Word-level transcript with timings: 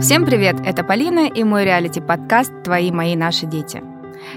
Всем 0.00 0.24
привет! 0.24 0.60
Это 0.64 0.84
Полина 0.84 1.26
и 1.26 1.42
мой 1.42 1.64
реалити-подкаст 1.64 2.62
«Твои, 2.62 2.92
мои, 2.92 3.16
наши 3.16 3.46
дети». 3.46 3.82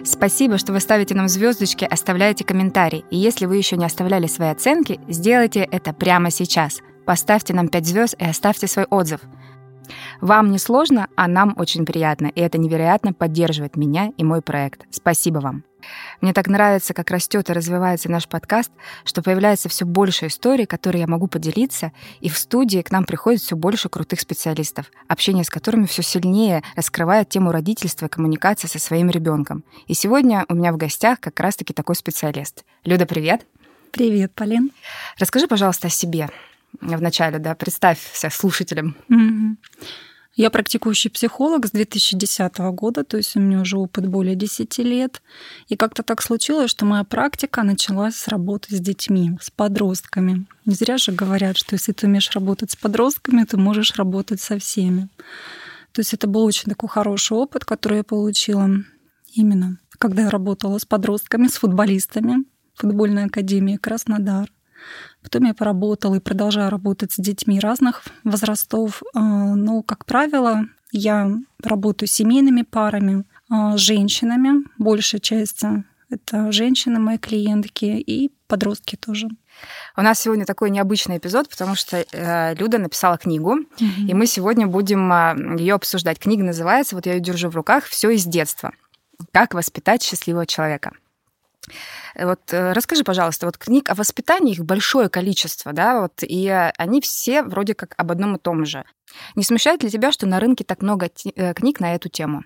Спасибо, 0.03 0.57
что 0.57 0.73
вы 0.73 0.79
ставите 0.79 1.13
нам 1.13 1.27
звездочки, 1.27 1.85
оставляете 1.85 2.43
комментарии. 2.43 3.05
И 3.11 3.17
если 3.17 3.45
вы 3.45 3.57
еще 3.57 3.77
не 3.77 3.85
оставляли 3.85 4.25
свои 4.25 4.49
оценки, 4.49 4.99
сделайте 5.07 5.59
это 5.59 5.93
прямо 5.93 6.31
сейчас. 6.31 6.81
Поставьте 7.05 7.53
нам 7.53 7.67
5 7.67 7.85
звезд 7.85 8.15
и 8.17 8.25
оставьте 8.25 8.65
свой 8.65 8.85
отзыв. 8.85 9.21
Вам 10.19 10.49
не 10.49 10.57
сложно, 10.57 11.07
а 11.15 11.27
нам 11.27 11.53
очень 11.55 11.85
приятно, 11.85 12.25
и 12.27 12.41
это 12.41 12.57
невероятно 12.57 13.13
поддерживает 13.13 13.75
меня 13.75 14.11
и 14.17 14.23
мой 14.23 14.41
проект. 14.41 14.87
Спасибо 14.89 15.39
вам. 15.39 15.63
Мне 16.21 16.33
так 16.33 16.47
нравится, 16.47 16.93
как 16.93 17.11
растет 17.11 17.49
и 17.49 17.53
развивается 17.53 18.09
наш 18.09 18.27
подкаст, 18.27 18.71
что 19.03 19.21
появляется 19.21 19.69
все 19.69 19.85
больше 19.85 20.27
историй, 20.27 20.65
которые 20.65 21.01
я 21.01 21.07
могу 21.07 21.27
поделиться, 21.27 21.91
и 22.19 22.29
в 22.29 22.37
студии 22.37 22.81
к 22.81 22.91
нам 22.91 23.05
приходит 23.05 23.41
все 23.41 23.55
больше 23.55 23.89
крутых 23.89 24.19
специалистов, 24.19 24.87
общение 25.07 25.43
с 25.43 25.49
которыми 25.49 25.85
все 25.85 26.01
сильнее 26.03 26.63
раскрывает 26.75 27.29
тему 27.29 27.51
родительства 27.51 28.05
и 28.05 28.09
коммуникации 28.09 28.67
со 28.67 28.79
своим 28.79 29.09
ребенком. 29.09 29.63
И 29.87 29.93
сегодня 29.93 30.45
у 30.49 30.55
меня 30.55 30.71
в 30.71 30.77
гостях 30.77 31.19
как 31.19 31.39
раз-таки 31.39 31.73
такой 31.73 31.95
специалист. 31.95 32.63
Люда, 32.83 33.05
привет! 33.05 33.45
Привет, 33.91 34.33
Полин. 34.33 34.71
Расскажи, 35.19 35.47
пожалуйста, 35.47 35.87
о 35.87 35.89
себе. 35.89 36.29
Вначале, 36.79 37.39
да, 37.39 37.55
представься 37.55 38.29
слушателям. 38.29 38.95
Mm-hmm. 39.09 39.57
Я 40.35 40.49
практикующий 40.49 41.09
психолог 41.09 41.65
с 41.65 41.71
2010 41.71 42.57
года, 42.73 43.03
то 43.03 43.17
есть 43.17 43.35
у 43.35 43.39
меня 43.39 43.61
уже 43.61 43.77
опыт 43.77 44.07
более 44.07 44.35
10 44.35 44.77
лет. 44.79 45.21
И 45.67 45.75
как-то 45.75 46.03
так 46.03 46.21
случилось, 46.21 46.71
что 46.71 46.85
моя 46.85 47.03
практика 47.03 47.63
началась 47.63 48.15
с 48.15 48.27
работы 48.27 48.75
с 48.75 48.79
детьми, 48.79 49.31
с 49.41 49.49
подростками. 49.49 50.45
Не 50.65 50.73
зря 50.73 50.97
же 50.97 51.11
говорят, 51.11 51.57
что 51.57 51.75
если 51.75 51.91
ты 51.91 52.07
умеешь 52.07 52.31
работать 52.31 52.71
с 52.71 52.75
подростками, 52.75 53.43
ты 53.43 53.57
можешь 53.57 53.95
работать 53.95 54.39
со 54.39 54.57
всеми. 54.57 55.09
То 55.91 55.99
есть 55.99 56.13
это 56.13 56.27
был 56.27 56.45
очень 56.45 56.69
такой 56.69 56.87
хороший 56.87 57.35
опыт, 57.35 57.65
который 57.65 57.97
я 57.97 58.03
получила 58.03 58.69
именно 59.33 59.77
когда 60.01 60.23
я 60.23 60.29
работала 60.31 60.79
с 60.79 60.85
подростками, 60.85 61.47
с 61.47 61.57
футболистами 61.57 62.43
футбольной 62.73 63.25
академии 63.25 63.77
Краснодар. 63.77 64.51
Потом 65.21 65.45
я 65.45 65.53
поработала 65.53 66.15
и 66.15 66.19
продолжаю 66.19 66.69
работать 66.69 67.11
с 67.11 67.17
детьми 67.17 67.59
разных 67.59 68.03
возрастов. 68.23 69.03
А, 69.13 69.19
но, 69.19 69.83
как 69.83 70.05
правило, 70.05 70.65
я 70.91 71.29
работаю 71.63 72.07
с 72.07 72.13
семейными 72.13 72.63
парами, 72.63 73.25
а, 73.49 73.77
с 73.77 73.81
женщинами. 73.81 74.65
Большая 74.77 75.21
часть 75.21 75.63
это 76.11 76.51
женщины, 76.51 76.99
мои 76.99 77.17
клиентки, 77.17 77.85
и 77.85 78.31
подростки 78.47 78.97
тоже. 78.97 79.29
У 79.95 80.01
нас 80.01 80.19
сегодня 80.19 80.45
такой 80.45 80.69
необычный 80.69 81.17
эпизод, 81.17 81.49
потому 81.49 81.75
что 81.75 82.05
э, 82.11 82.55
Люда 82.55 82.77
написала 82.77 83.17
книгу, 83.17 83.59
mm-hmm. 83.59 84.07
и 84.07 84.13
мы 84.13 84.25
сегодня 84.25 84.67
будем 84.67 85.11
э, 85.11 85.57
ее 85.57 85.75
обсуждать. 85.75 86.19
Книга 86.19 86.43
называется, 86.43 86.95
вот 86.95 87.05
я 87.05 87.13
ее 87.13 87.21
держу 87.21 87.49
в 87.49 87.55
руках, 87.55 87.85
«Все 87.85 88.09
из 88.09 88.25
детства. 88.25 88.71
Как 89.31 89.53
воспитать 89.53 90.03
счастливого 90.03 90.45
человека». 90.45 90.91
Э, 92.15 92.25
вот 92.25 92.41
э, 92.51 92.73
расскажи, 92.73 93.03
пожалуйста, 93.03 93.45
вот 93.45 93.57
книг 93.57 93.89
о 93.89 93.95
воспитании 93.95 94.53
их 94.53 94.65
большое 94.65 95.09
количество, 95.09 95.73
да, 95.73 96.01
вот, 96.01 96.23
и 96.23 96.47
они 96.77 97.01
все 97.01 97.43
вроде 97.43 97.73
как 97.73 97.93
об 97.97 98.11
одном 98.11 98.35
и 98.35 98.39
том 98.39 98.65
же. 98.65 98.83
Не 99.35 99.43
смущает 99.43 99.83
ли 99.83 99.89
тебя, 99.89 100.11
что 100.11 100.25
на 100.27 100.39
рынке 100.39 100.63
так 100.63 100.81
много 100.81 101.09
э, 101.35 101.53
книг 101.53 101.79
на 101.79 101.95
эту 101.95 102.09
тему? 102.09 102.43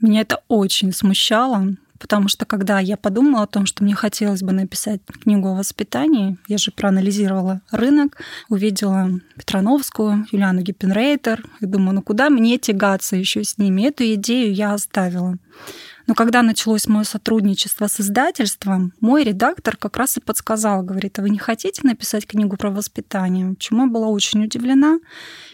Меня 0.00 0.20
это 0.20 0.42
очень 0.46 0.92
смущало, 0.92 1.74
потому 1.98 2.28
что 2.28 2.46
когда 2.46 2.78
я 2.78 2.96
подумала 2.96 3.42
о 3.42 3.46
том, 3.48 3.66
что 3.66 3.82
мне 3.82 3.94
хотелось 3.96 4.42
бы 4.42 4.52
написать 4.52 5.00
книгу 5.04 5.48
о 5.48 5.56
воспитании, 5.56 6.38
я 6.46 6.56
же 6.56 6.70
проанализировала 6.70 7.62
рынок, 7.72 8.16
увидела 8.48 9.10
Петрановскую, 9.36 10.26
Юлиану 10.30 10.62
Гиппенрейтер, 10.62 11.44
и 11.60 11.66
думаю, 11.66 11.96
ну 11.96 12.02
куда 12.02 12.30
мне 12.30 12.58
тягаться 12.58 13.16
еще 13.16 13.42
с 13.42 13.58
ними? 13.58 13.88
Эту 13.88 14.04
идею 14.14 14.54
я 14.54 14.74
оставила. 14.74 15.36
Но 16.08 16.14
когда 16.14 16.40
началось 16.40 16.88
мое 16.88 17.04
сотрудничество 17.04 17.86
с 17.86 18.00
издательством, 18.00 18.94
мой 18.98 19.24
редактор 19.24 19.76
как 19.76 19.98
раз 19.98 20.16
и 20.16 20.20
подсказал, 20.20 20.82
говорит, 20.82 21.18
а 21.18 21.22
вы 21.22 21.28
не 21.28 21.38
хотите 21.38 21.82
написать 21.84 22.26
книгу 22.26 22.56
про 22.56 22.70
воспитание? 22.70 23.54
Чему 23.58 23.82
я 23.82 23.88
была 23.88 24.08
очень 24.08 24.42
удивлена. 24.42 25.00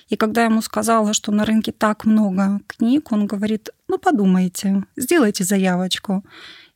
И 0.08 0.16
когда 0.16 0.42
я 0.42 0.46
ему 0.46 0.62
сказала, 0.62 1.12
что 1.12 1.32
на 1.32 1.44
рынке 1.44 1.72
так 1.72 2.04
много 2.04 2.60
книг, 2.68 3.10
он 3.10 3.26
говорит, 3.26 3.70
ну 3.88 3.98
подумайте, 3.98 4.84
сделайте 4.96 5.42
заявочку. 5.42 6.24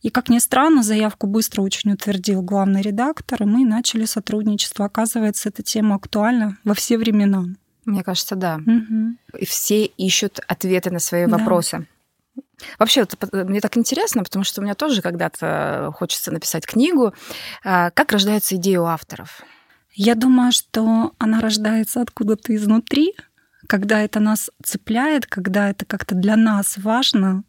И, 0.03 0.11
как 0.11 0.29
ни 0.29 0.41
странно, 0.41 0.83
заявку 0.83 1.29
быстро 1.29 1.63
очень 1.63 1.93
утвердил 1.93 2.43
главный 2.43 2.83
редактор, 2.83 3.45
и 3.45 3.47
мы 3.47 3.65
начали 3.65 4.07
сотрудничество. 4.07 4.87
Оказывается, 4.87 5.51
эта 5.51 5.63
тема 5.63 5.95
актуальна 5.95 6.59
во 6.65 6.75
все 6.75 6.99
времена. 6.99 7.45
Мне 7.85 8.03
кажется, 8.03 8.35
да. 8.35 8.57
Угу. 8.57 9.39
И 9.39 9.47
все 9.47 9.85
ищут 9.85 10.41
ответы 10.49 10.91
на 10.91 10.99
свои 10.99 11.27
да. 11.27 11.39
вопросы. 11.39 11.87
Вообще, 12.79 13.03
это, 13.03 13.45
мне 13.45 13.61
так 13.61 13.77
интересно, 13.77 14.25
потому 14.25 14.45
что 14.45 14.61
у 14.61 14.65
меня 14.65 14.75
тоже 14.75 15.03
когда-то 15.03 15.91
хочется 15.95 16.33
написать 16.33 16.67
книгу. 16.67 17.15
А, 17.65 17.91
как 17.91 18.13
рождается 18.13 18.57
идея 18.57 18.81
у 18.81 18.87
авторов? 18.87 19.43
Я 19.95 20.15
думаю, 20.15 20.53
что 20.53 21.13
она 21.19 21.41
рождается 21.41 22.01
откуда-то 22.01 22.55
изнутри, 22.55 23.15
когда 23.67 24.01
это 24.01 24.21
нас 24.21 24.51
цепляет, 24.63 25.27
когда 25.27 25.71
это 25.71 25.85
как-то 25.85 26.15
для 26.15 26.37
нас 26.37 26.79
важно, 26.79 27.45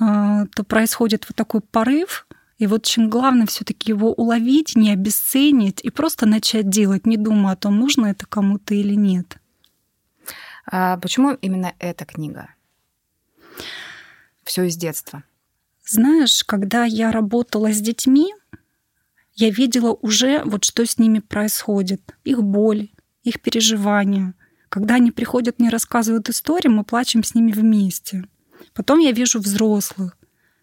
а, 0.00 0.46
то 0.54 0.64
происходит 0.64 1.26
вот 1.28 1.36
такой 1.36 1.60
порыв, 1.60 2.26
и 2.58 2.66
вот 2.66 2.84
чем 2.84 3.10
главное 3.10 3.46
все-таки 3.46 3.90
его 3.90 4.12
уловить, 4.12 4.76
не 4.76 4.92
обесценить 4.92 5.80
и 5.82 5.90
просто 5.90 6.26
начать 6.26 6.68
делать, 6.68 7.06
не 7.06 7.16
думая 7.16 7.54
о 7.54 7.56
том, 7.56 7.78
нужно 7.78 8.06
это 8.06 8.26
кому-то 8.26 8.74
или 8.74 8.94
нет. 8.94 9.38
А 10.70 10.96
почему 10.98 11.32
именно 11.32 11.74
эта 11.78 12.04
книга? 12.04 12.54
Все 14.44 14.64
из 14.64 14.76
детства? 14.76 15.24
Знаешь, 15.84 16.44
когда 16.44 16.84
я 16.84 17.10
работала 17.12 17.72
с 17.72 17.80
детьми, 17.80 18.32
я 19.34 19.50
видела 19.50 19.92
уже, 19.92 20.42
вот 20.44 20.64
что 20.64 20.84
с 20.84 20.98
ними 20.98 21.18
происходит, 21.18 22.14
их 22.24 22.42
боль, 22.42 22.90
их 23.24 23.40
переживания. 23.40 24.34
Когда 24.68 24.94
они 24.94 25.10
приходят, 25.10 25.58
мне 25.58 25.68
рассказывают 25.68 26.28
истории, 26.28 26.68
мы 26.68 26.84
плачем 26.84 27.24
с 27.24 27.34
ними 27.34 27.52
вместе. 27.52 28.24
Потом 28.74 29.00
я 29.00 29.12
вижу 29.12 29.40
взрослых, 29.40 30.16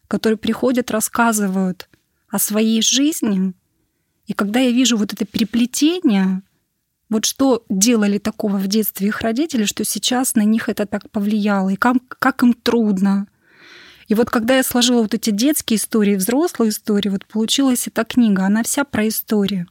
которые 0.08 0.38
приходят, 0.38 0.92
рассказывают 0.92 1.90
о 2.30 2.40
своей 2.40 2.82
жизни. 2.82 3.54
И 4.26 4.34
когда 4.34 4.60
я 4.60 4.72
вижу 4.72 4.98
вот 4.98 5.14
это 5.14 5.26
переплетение, 5.26 6.42
вот 7.10 7.26
что 7.26 7.66
делали 7.70 8.20
такого 8.20 8.58
в 8.58 8.68
детстве 8.68 9.08
их 9.08 9.22
родители, 9.22 9.66
что 9.66 9.84
сейчас 9.84 10.36
на 10.36 10.44
них 10.44 10.70
это 10.70 10.86
так 10.86 11.10
повлияло, 11.10 11.70
и 11.70 11.76
как, 11.76 11.98
как 12.08 12.44
им 12.44 12.54
трудно, 12.54 13.28
и 14.09 14.16
вот 14.16 14.31
когда 14.31 14.58
я 14.58 14.64
сложила 14.64 15.03
вот 15.03 15.14
эти 15.14 15.30
детские 15.30 15.78
истории, 15.78 16.16
взрослые 16.16 16.72
истории, 16.72 17.09
вот 17.09 17.25
получилась 17.28 17.88
эта 17.88 18.03
книга, 18.03 18.44
она 18.44 18.64
вся 18.64 18.84
про 18.84 19.08
историю. 19.08 19.68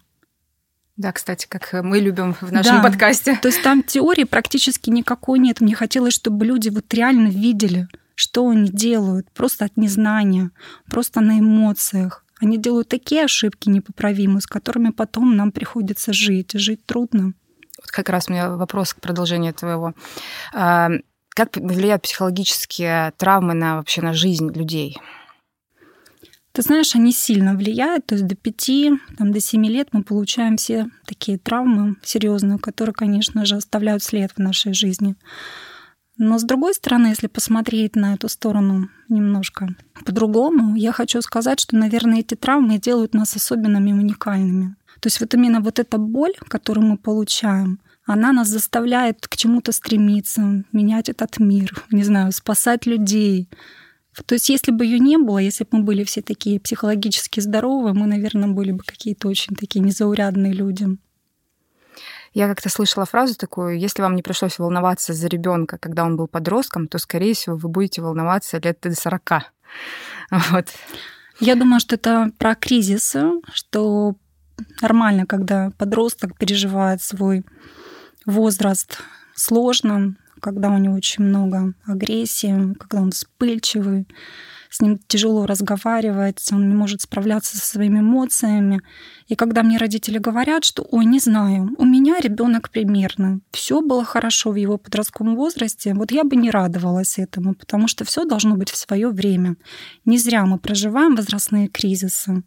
Да, 0.96 1.12
кстати, 1.12 1.46
как 1.48 1.72
мы 1.84 1.98
любим 1.98 2.34
в 2.34 2.52
нашем 2.52 2.76
да. 2.76 2.82
подкасте. 2.82 3.36
То 3.42 3.48
есть 3.48 3.62
там 3.62 3.82
теории 3.82 4.24
практически 4.24 4.90
никакой 4.90 5.40
нет. 5.40 5.60
Мне 5.60 5.74
хотелось, 5.74 6.14
чтобы 6.14 6.46
люди 6.46 6.68
вот 6.68 6.92
реально 6.94 7.28
видели, 7.28 7.88
что 8.14 8.48
они 8.48 8.70
делают, 8.70 9.30
просто 9.32 9.64
от 9.64 9.76
незнания, 9.76 10.50
просто 10.88 11.20
на 11.20 11.40
эмоциях. 11.40 12.24
Они 12.40 12.58
делают 12.58 12.88
такие 12.88 13.24
ошибки 13.24 13.68
непоправимые, 13.68 14.40
с 14.40 14.46
которыми 14.46 14.90
потом 14.90 15.36
нам 15.36 15.50
приходится 15.50 16.12
жить. 16.12 16.52
жить 16.52 16.86
трудно. 16.86 17.32
Вот 17.80 17.90
как 17.90 18.08
раз 18.08 18.28
у 18.28 18.32
меня 18.32 18.50
вопрос 18.50 18.94
к 18.94 19.00
продолжению 19.00 19.52
твоего. 19.52 19.94
Как 21.38 21.56
влияют 21.56 22.02
психологические 22.02 23.12
травмы 23.16 23.54
на 23.54 23.76
вообще 23.76 24.02
на 24.02 24.12
жизнь 24.12 24.50
людей? 24.52 24.96
Ты 26.50 26.62
знаешь, 26.62 26.96
они 26.96 27.12
сильно 27.12 27.54
влияют. 27.54 28.06
То 28.06 28.16
есть 28.16 28.26
до 28.26 28.34
пяти, 28.34 28.94
там, 29.16 29.30
до 29.30 29.38
семи 29.38 29.68
лет 29.68 29.90
мы 29.92 30.02
получаем 30.02 30.56
все 30.56 30.88
такие 31.06 31.38
травмы 31.38 31.94
серьезные, 32.02 32.58
которые, 32.58 32.92
конечно 32.92 33.44
же, 33.44 33.54
оставляют 33.54 34.02
след 34.02 34.32
в 34.32 34.38
нашей 34.38 34.72
жизни. 34.74 35.14
Но 36.16 36.40
с 36.40 36.42
другой 36.42 36.74
стороны, 36.74 37.06
если 37.06 37.28
посмотреть 37.28 37.94
на 37.94 38.14
эту 38.14 38.28
сторону 38.28 38.88
немножко 39.08 39.68
по-другому, 40.04 40.74
я 40.74 40.90
хочу 40.90 41.22
сказать, 41.22 41.60
что, 41.60 41.76
наверное, 41.76 42.18
эти 42.18 42.34
травмы 42.34 42.78
делают 42.78 43.14
нас 43.14 43.36
особенными 43.36 43.90
и 43.90 43.92
уникальными. 43.92 44.74
То 44.98 45.06
есть 45.06 45.20
вот 45.20 45.32
именно 45.34 45.60
вот 45.60 45.78
эта 45.78 45.98
боль, 45.98 46.34
которую 46.48 46.84
мы 46.84 46.98
получаем, 46.98 47.78
она 48.08 48.32
нас 48.32 48.48
заставляет 48.48 49.28
к 49.28 49.36
чему-то 49.36 49.70
стремиться, 49.70 50.64
менять 50.72 51.10
этот 51.10 51.38
мир, 51.38 51.84
не 51.90 52.02
знаю, 52.02 52.32
спасать 52.32 52.86
людей. 52.86 53.50
То 54.24 54.34
есть 54.34 54.48
если 54.48 54.72
бы 54.72 54.86
ее 54.86 54.98
не 54.98 55.18
было, 55.18 55.36
если 55.36 55.64
бы 55.64 55.70
мы 55.72 55.84
были 55.84 56.04
все 56.04 56.22
такие 56.22 56.58
психологически 56.58 57.40
здоровые, 57.40 57.92
мы, 57.92 58.06
наверное, 58.06 58.48
были 58.48 58.72
бы 58.72 58.82
какие-то 58.82 59.28
очень 59.28 59.54
такие 59.54 59.80
незаурядные 59.84 60.54
люди. 60.54 60.86
Я 62.32 62.48
как-то 62.48 62.70
слышала 62.70 63.04
фразу 63.04 63.34
такую, 63.36 63.78
если 63.78 64.00
вам 64.00 64.16
не 64.16 64.22
пришлось 64.22 64.58
волноваться 64.58 65.12
за 65.12 65.28
ребенка, 65.28 65.76
когда 65.76 66.04
он 66.04 66.16
был 66.16 66.28
подростком, 66.28 66.88
то, 66.88 66.98
скорее 66.98 67.34
всего, 67.34 67.56
вы 67.56 67.68
будете 67.68 68.00
волноваться 68.00 68.58
лет 68.58 68.78
до 68.82 68.94
40. 68.94 69.30
Вот. 70.50 70.66
Я 71.40 71.54
думаю, 71.56 71.78
что 71.78 71.96
это 71.96 72.30
про 72.38 72.54
кризисы, 72.54 73.32
что 73.52 74.16
нормально, 74.80 75.26
когда 75.26 75.70
подросток 75.76 76.36
переживает 76.38 77.02
свой 77.02 77.44
возраст 78.28 78.98
сложно, 79.34 80.14
когда 80.40 80.70
у 80.70 80.78
него 80.78 80.94
очень 80.94 81.24
много 81.24 81.74
агрессии, 81.86 82.74
когда 82.74 83.02
он 83.02 83.10
вспыльчивый, 83.10 84.06
с 84.70 84.80
ним 84.80 84.98
тяжело 85.08 85.46
разговаривать, 85.46 86.46
он 86.52 86.68
не 86.68 86.74
может 86.74 87.00
справляться 87.00 87.56
со 87.56 87.64
своими 87.64 88.00
эмоциями. 88.00 88.82
И 89.26 89.34
когда 89.34 89.62
мне 89.62 89.78
родители 89.78 90.18
говорят, 90.18 90.64
что, 90.64 90.86
ой, 90.90 91.06
не 91.06 91.20
знаю, 91.20 91.74
у 91.78 91.84
меня 91.86 92.20
ребенок 92.20 92.70
примерно, 92.70 93.40
все 93.50 93.80
было 93.80 94.04
хорошо 94.04 94.50
в 94.50 94.56
его 94.56 94.76
подростковом 94.76 95.36
возрасте, 95.36 95.94
вот 95.94 96.12
я 96.12 96.22
бы 96.22 96.36
не 96.36 96.50
радовалась 96.50 97.18
этому, 97.18 97.54
потому 97.54 97.88
что 97.88 98.04
все 98.04 98.26
должно 98.26 98.56
быть 98.56 98.70
в 98.70 98.76
свое 98.76 99.08
время. 99.08 99.56
Не 100.04 100.18
зря 100.18 100.44
мы 100.44 100.58
проживаем 100.58 101.16
возрастные 101.16 101.68
кризисы, 101.68 102.42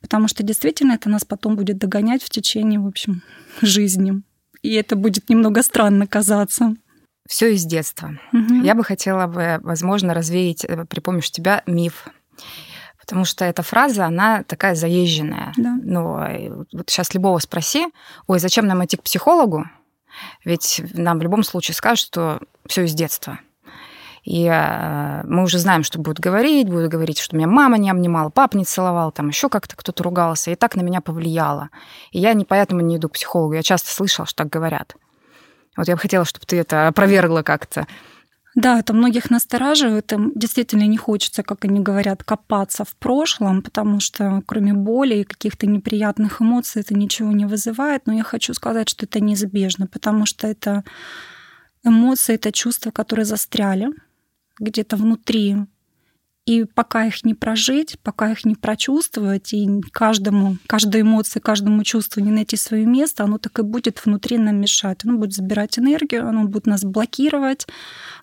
потому 0.00 0.26
что 0.26 0.42
действительно 0.42 0.94
это 0.94 1.08
нас 1.08 1.24
потом 1.24 1.54
будет 1.54 1.78
догонять 1.78 2.24
в 2.24 2.30
течение, 2.30 2.80
в 2.80 2.88
общем, 2.88 3.22
жизни. 3.62 4.22
И 4.62 4.74
это 4.74 4.96
будет 4.96 5.28
немного 5.28 5.62
странно 5.62 6.06
казаться 6.06 6.74
все 7.28 7.54
из 7.54 7.64
детства. 7.64 8.18
Угу. 8.32 8.62
Я 8.62 8.74
бы 8.74 8.84
хотела 8.84 9.26
бы, 9.26 9.58
возможно, 9.62 10.14
развеять 10.14 10.64
э, 10.64 10.84
при 10.84 11.00
помощи 11.00 11.30
тебя 11.30 11.62
миф. 11.66 12.06
Потому 13.00 13.24
что 13.24 13.44
эта 13.44 13.62
фраза, 13.62 14.06
она 14.06 14.44
такая 14.44 14.74
заезженная. 14.74 15.52
Да. 15.56 15.76
Ну, 15.82 16.66
вот 16.72 16.88
сейчас 16.88 17.14
любого 17.14 17.38
спроси, 17.38 17.88
ой, 18.28 18.38
зачем 18.38 18.66
нам 18.66 18.84
идти 18.84 18.96
к 18.96 19.02
психологу? 19.02 19.66
Ведь 20.44 20.80
нам 20.94 21.18
в 21.18 21.22
любом 21.22 21.42
случае 21.42 21.74
скажут, 21.74 22.06
что 22.06 22.40
все 22.66 22.84
из 22.84 22.94
детства. 22.94 23.40
И 24.24 24.44
э, 24.44 25.22
мы 25.24 25.42
уже 25.42 25.58
знаем, 25.58 25.82
что 25.82 25.98
будут 25.98 26.20
говорить, 26.20 26.68
будут 26.68 26.90
говорить, 26.90 27.18
что 27.18 27.36
меня 27.36 27.48
мама 27.48 27.76
не 27.76 27.90
обнимала, 27.90 28.30
папа 28.30 28.56
не 28.56 28.64
целовал, 28.64 29.10
там 29.10 29.28
еще 29.28 29.48
как-то 29.48 29.76
кто-то 29.76 30.04
ругался, 30.04 30.52
и 30.52 30.54
так 30.54 30.76
на 30.76 30.82
меня 30.82 31.00
повлияло. 31.00 31.70
И 32.12 32.20
я 32.20 32.32
не 32.34 32.44
поэтому 32.44 32.82
не 32.82 32.96
иду 32.98 33.08
к 33.08 33.14
психологу. 33.14 33.54
Я 33.54 33.62
часто 33.62 33.90
слышала, 33.90 34.26
что 34.26 34.44
так 34.44 34.48
говорят. 34.48 34.94
Вот 35.76 35.88
я 35.88 35.94
бы 35.94 36.00
хотела, 36.00 36.24
чтобы 36.24 36.46
ты 36.46 36.56
это 36.56 36.88
опровергла 36.88 37.42
как-то. 37.42 37.86
Да, 38.54 38.78
это 38.78 38.92
многих 38.92 39.30
настораживает. 39.30 40.12
Им 40.12 40.32
действительно 40.34 40.86
не 40.86 40.98
хочется, 40.98 41.42
как 41.42 41.64
они 41.64 41.80
говорят, 41.80 42.22
копаться 42.22 42.84
в 42.84 42.94
прошлом, 42.96 43.62
потому 43.62 43.98
что 43.98 44.42
кроме 44.46 44.74
боли 44.74 45.16
и 45.16 45.24
каких-то 45.24 45.66
неприятных 45.66 46.42
эмоций 46.42 46.82
это 46.82 46.94
ничего 46.94 47.32
не 47.32 47.46
вызывает. 47.46 48.06
Но 48.06 48.12
я 48.12 48.22
хочу 48.22 48.52
сказать, 48.52 48.90
что 48.90 49.06
это 49.06 49.20
неизбежно, 49.20 49.86
потому 49.86 50.26
что 50.26 50.46
это 50.46 50.84
эмоции, 51.82 52.34
это 52.34 52.52
чувства, 52.52 52.90
которые 52.90 53.24
застряли 53.24 53.88
где-то 54.58 54.96
внутри 54.96 55.56
и 56.44 56.64
пока 56.64 57.06
их 57.06 57.24
не 57.24 57.34
прожить, 57.34 57.98
пока 58.02 58.32
их 58.32 58.44
не 58.44 58.56
прочувствовать, 58.56 59.52
и 59.52 59.80
каждому, 59.92 60.56
каждой 60.66 61.02
эмоции, 61.02 61.38
каждому 61.38 61.84
чувству 61.84 62.20
не 62.20 62.32
найти 62.32 62.56
свое 62.56 62.84
место, 62.84 63.22
оно 63.22 63.38
так 63.38 63.58
и 63.60 63.62
будет 63.62 64.04
внутри 64.04 64.38
нам 64.38 64.56
мешать. 64.56 65.04
Оно 65.04 65.18
будет 65.18 65.34
забирать 65.34 65.78
энергию, 65.78 66.28
оно 66.28 66.44
будет 66.44 66.66
нас 66.66 66.82
блокировать 66.82 67.68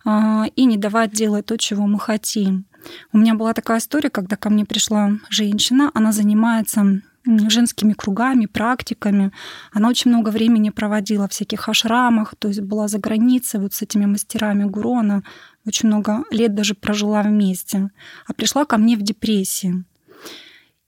э, 0.05 0.43
и 0.55 0.65
не 0.65 0.75
давать 0.75 1.13
делать 1.13 1.45
то, 1.45 1.57
чего 1.57 1.87
мы 1.87 1.97
хотим. 1.97 2.65
У 3.13 3.17
меня 3.17 3.35
была 3.35 3.53
такая 3.53 3.79
история, 3.79 4.09
когда 4.09 4.35
ко 4.35 4.49
мне 4.49 4.65
пришла 4.65 5.11
женщина, 5.29 5.89
она 5.93 6.11
занимается 6.11 7.01
женскими 7.25 7.93
кругами, 7.93 8.45
практиками. 8.45 9.31
Она 9.71 9.89
очень 9.89 10.11
много 10.11 10.29
времени 10.29 10.69
проводила 10.69 11.27
в 11.27 11.31
всяких 11.31 11.69
ашрамах, 11.69 12.35
то 12.37 12.47
есть 12.47 12.61
была 12.61 12.87
за 12.87 12.99
границей 12.99 13.59
вот 13.59 13.73
с 13.73 13.81
этими 13.81 14.05
мастерами 14.05 14.63
гуру. 14.63 14.95
Она 14.95 15.23
очень 15.65 15.87
много 15.87 16.23
лет 16.31 16.55
даже 16.55 16.73
прожила 16.75 17.21
вместе, 17.21 17.89
а 18.27 18.33
пришла 18.33 18.65
ко 18.65 18.77
мне 18.77 18.95
в 18.95 19.01
депрессии. 19.01 19.83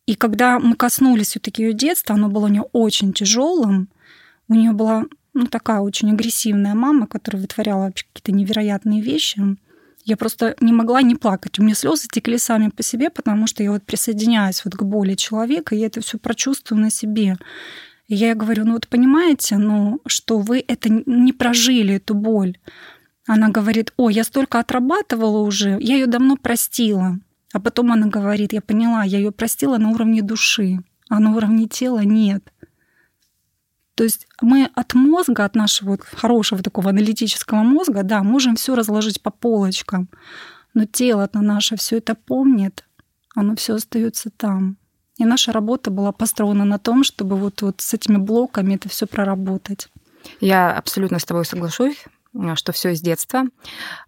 И 0.06 0.16
когда 0.16 0.60
мы 0.60 0.76
коснулись 0.76 1.28
все-таки 1.28 1.64
ее 1.64 1.74
детства, 1.74 2.16
оно 2.16 2.30
было 2.30 2.46
у 2.46 2.50
нее 2.50 2.66
очень 2.74 3.14
тяжелым. 3.14 3.90
У 4.48 4.56
нее 4.56 4.72
была 4.72 5.06
ну, 5.34 5.46
такая 5.46 5.80
очень 5.80 6.12
агрессивная 6.12 6.76
мама, 6.76 7.08
которая 7.08 7.42
вытворяла 7.42 7.92
какие-то 7.92 8.32
невероятные 8.32 9.02
вещи. 9.02 9.58
Я 10.04 10.18
просто 10.18 10.56
не 10.60 10.74
могла 10.74 11.02
не 11.02 11.16
плакать. 11.16 11.60
У 11.60 11.64
меня 11.64 11.76
слезы 11.76 12.08
текли 12.12 12.38
сами 12.38 12.70
по 12.70 12.84
себе, 12.84 13.10
потому 13.10 13.48
что 13.48 13.64
я 13.64 13.72
вот 13.72 13.84
присоединяюсь 13.84 14.64
вот 14.66 14.76
к 14.76 14.84
боли 14.84 15.16
человека, 15.16 15.76
и 15.76 15.80
я 15.80 15.88
это 15.88 16.02
все 16.02 16.18
прочувствую 16.18 16.82
на 16.82 16.90
себе. 16.90 17.38
И 18.08 18.16
я 18.16 18.36
говорю, 18.36 18.66
ну 18.66 18.74
вот 18.74 18.88
понимаете, 18.88 19.58
ну, 19.58 20.02
что 20.06 20.40
вы 20.40 20.64
это 20.68 20.90
не 20.90 21.34
прожили, 21.34 21.96
эту 21.96 22.14
боль. 22.16 22.58
Она 23.28 23.50
говорит, 23.50 23.94
о, 23.98 24.10
я 24.10 24.24
столько 24.24 24.60
отрабатывала 24.60 25.40
уже, 25.40 25.78
я 25.80 25.96
ее 25.96 26.08
давно 26.08 26.36
простила. 26.36 27.20
А 27.54 27.60
потом 27.60 27.92
она 27.92 28.08
говорит, 28.08 28.54
я 28.54 28.62
поняла, 28.62 29.04
я 29.04 29.18
ее 29.18 29.32
простила 29.32 29.78
на 29.78 29.90
уровне 29.90 30.22
души, 30.22 30.80
а 31.10 31.20
на 31.20 31.36
уровне 31.36 31.68
тела 31.68 32.00
нет. 32.00 32.51
То 34.02 34.06
есть 34.06 34.28
мы 34.42 34.68
от 34.74 34.96
мозга, 34.96 35.46
от 35.46 35.54
нашего 35.54 35.96
хорошего 36.00 36.64
такого 36.64 36.90
аналитического 36.90 37.60
мозга, 37.60 38.02
да, 38.02 38.24
можем 38.24 38.56
все 38.56 38.74
разложить 38.74 39.22
по 39.22 39.30
полочкам, 39.30 40.10
но 40.74 40.86
тело-то 40.86 41.42
наше 41.42 41.76
все 41.76 41.98
это 42.00 42.16
помнит, 42.16 42.84
оно 43.36 43.56
все 43.56 43.76
остается 43.76 44.32
там. 44.32 44.78
И 45.20 45.24
наша 45.24 45.52
работа 45.52 45.92
была 45.92 46.12
построена 46.12 46.66
на 46.66 46.80
том, 46.80 47.04
чтобы 47.04 47.36
вот, 47.36 47.62
вот 47.62 47.80
с 47.80 47.94
этими 47.94 48.18
блоками 48.18 48.74
это 48.74 48.90
все 48.90 49.06
проработать. 49.06 49.88
Я 50.40 50.76
абсолютно 50.76 51.20
с 51.20 51.26
тобой 51.26 51.46
соглашусь. 51.46 52.04
Э, 52.34 52.56
что 52.56 52.72
все 52.72 52.94
из 52.94 53.02
детства. 53.02 53.44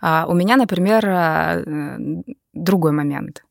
А 0.01 0.25
у 0.27 0.33
меня, 0.33 0.55
например, 0.55 1.05
э, 1.05 2.23
другой 2.53 2.93
момент. 2.93 3.43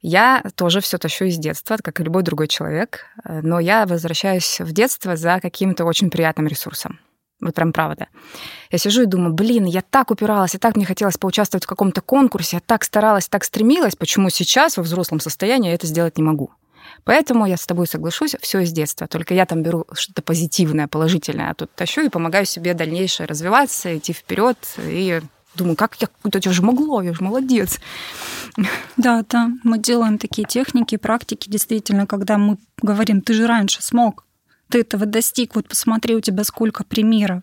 Я 0.00 0.44
тоже 0.54 0.80
все 0.80 0.98
тащу 0.98 1.24
из 1.24 1.38
детства, 1.38 1.76
как 1.82 2.00
и 2.00 2.04
любой 2.04 2.22
другой 2.22 2.48
человек, 2.48 3.06
э, 3.24 3.40
но 3.42 3.58
я 3.58 3.86
возвращаюсь 3.86 4.60
в 4.60 4.72
детство 4.72 5.16
за 5.16 5.40
каким-то 5.40 5.84
очень 5.84 6.10
приятным 6.10 6.46
ресурсом. 6.46 7.00
Вот 7.40 7.54
прям 7.54 7.72
правда. 7.72 8.08
Я 8.70 8.78
сижу 8.78 9.02
и 9.02 9.06
думаю, 9.06 9.32
блин, 9.32 9.64
я 9.64 9.82
так 9.82 10.10
упиралась, 10.10 10.54
и 10.54 10.58
так 10.58 10.76
мне 10.76 10.84
хотелось 10.84 11.16
поучаствовать 11.16 11.64
в 11.64 11.68
каком-то 11.68 12.00
конкурсе, 12.00 12.56
я 12.56 12.60
так 12.60 12.84
старалась, 12.84 13.28
так 13.28 13.44
стремилась, 13.44 13.94
почему 13.94 14.28
сейчас 14.28 14.76
во 14.76 14.82
взрослом 14.82 15.20
состоянии 15.20 15.68
я 15.68 15.74
это 15.74 15.86
сделать 15.86 16.16
не 16.16 16.24
могу? 16.24 16.50
Поэтому 17.04 17.46
я 17.46 17.56
с 17.56 17.66
тобой 17.66 17.86
соглашусь, 17.86 18.34
все 18.40 18.60
из 18.60 18.72
детства. 18.72 19.06
Только 19.06 19.34
я 19.34 19.46
там 19.46 19.62
беру 19.62 19.86
что-то 19.92 20.22
позитивное, 20.22 20.88
положительное, 20.88 21.50
а 21.50 21.54
тут 21.54 21.72
тащу 21.74 22.02
и 22.02 22.08
помогаю 22.08 22.44
себе 22.44 22.74
дальнейшее 22.74 23.26
развиваться, 23.26 23.96
идти 23.96 24.12
вперед 24.12 24.58
и 24.78 25.20
думаю, 25.54 25.76
как 25.76 25.96
я, 26.00 26.08
это 26.24 26.52
же 26.52 26.62
могло, 26.62 27.02
я 27.02 27.12
же 27.14 27.22
молодец. 27.22 27.78
Да, 28.96 29.24
да, 29.28 29.50
мы 29.64 29.78
делаем 29.78 30.18
такие 30.18 30.46
техники, 30.46 30.96
практики, 30.96 31.48
действительно, 31.48 32.06
когда 32.06 32.38
мы 32.38 32.58
говорим, 32.82 33.20
ты 33.20 33.34
же 33.34 33.46
раньше 33.46 33.82
смог, 33.82 34.24
ты 34.68 34.80
этого 34.80 35.06
достиг, 35.06 35.54
вот 35.54 35.68
посмотри, 35.68 36.16
у 36.16 36.20
тебя 36.20 36.44
сколько 36.44 36.84
примеров. 36.84 37.42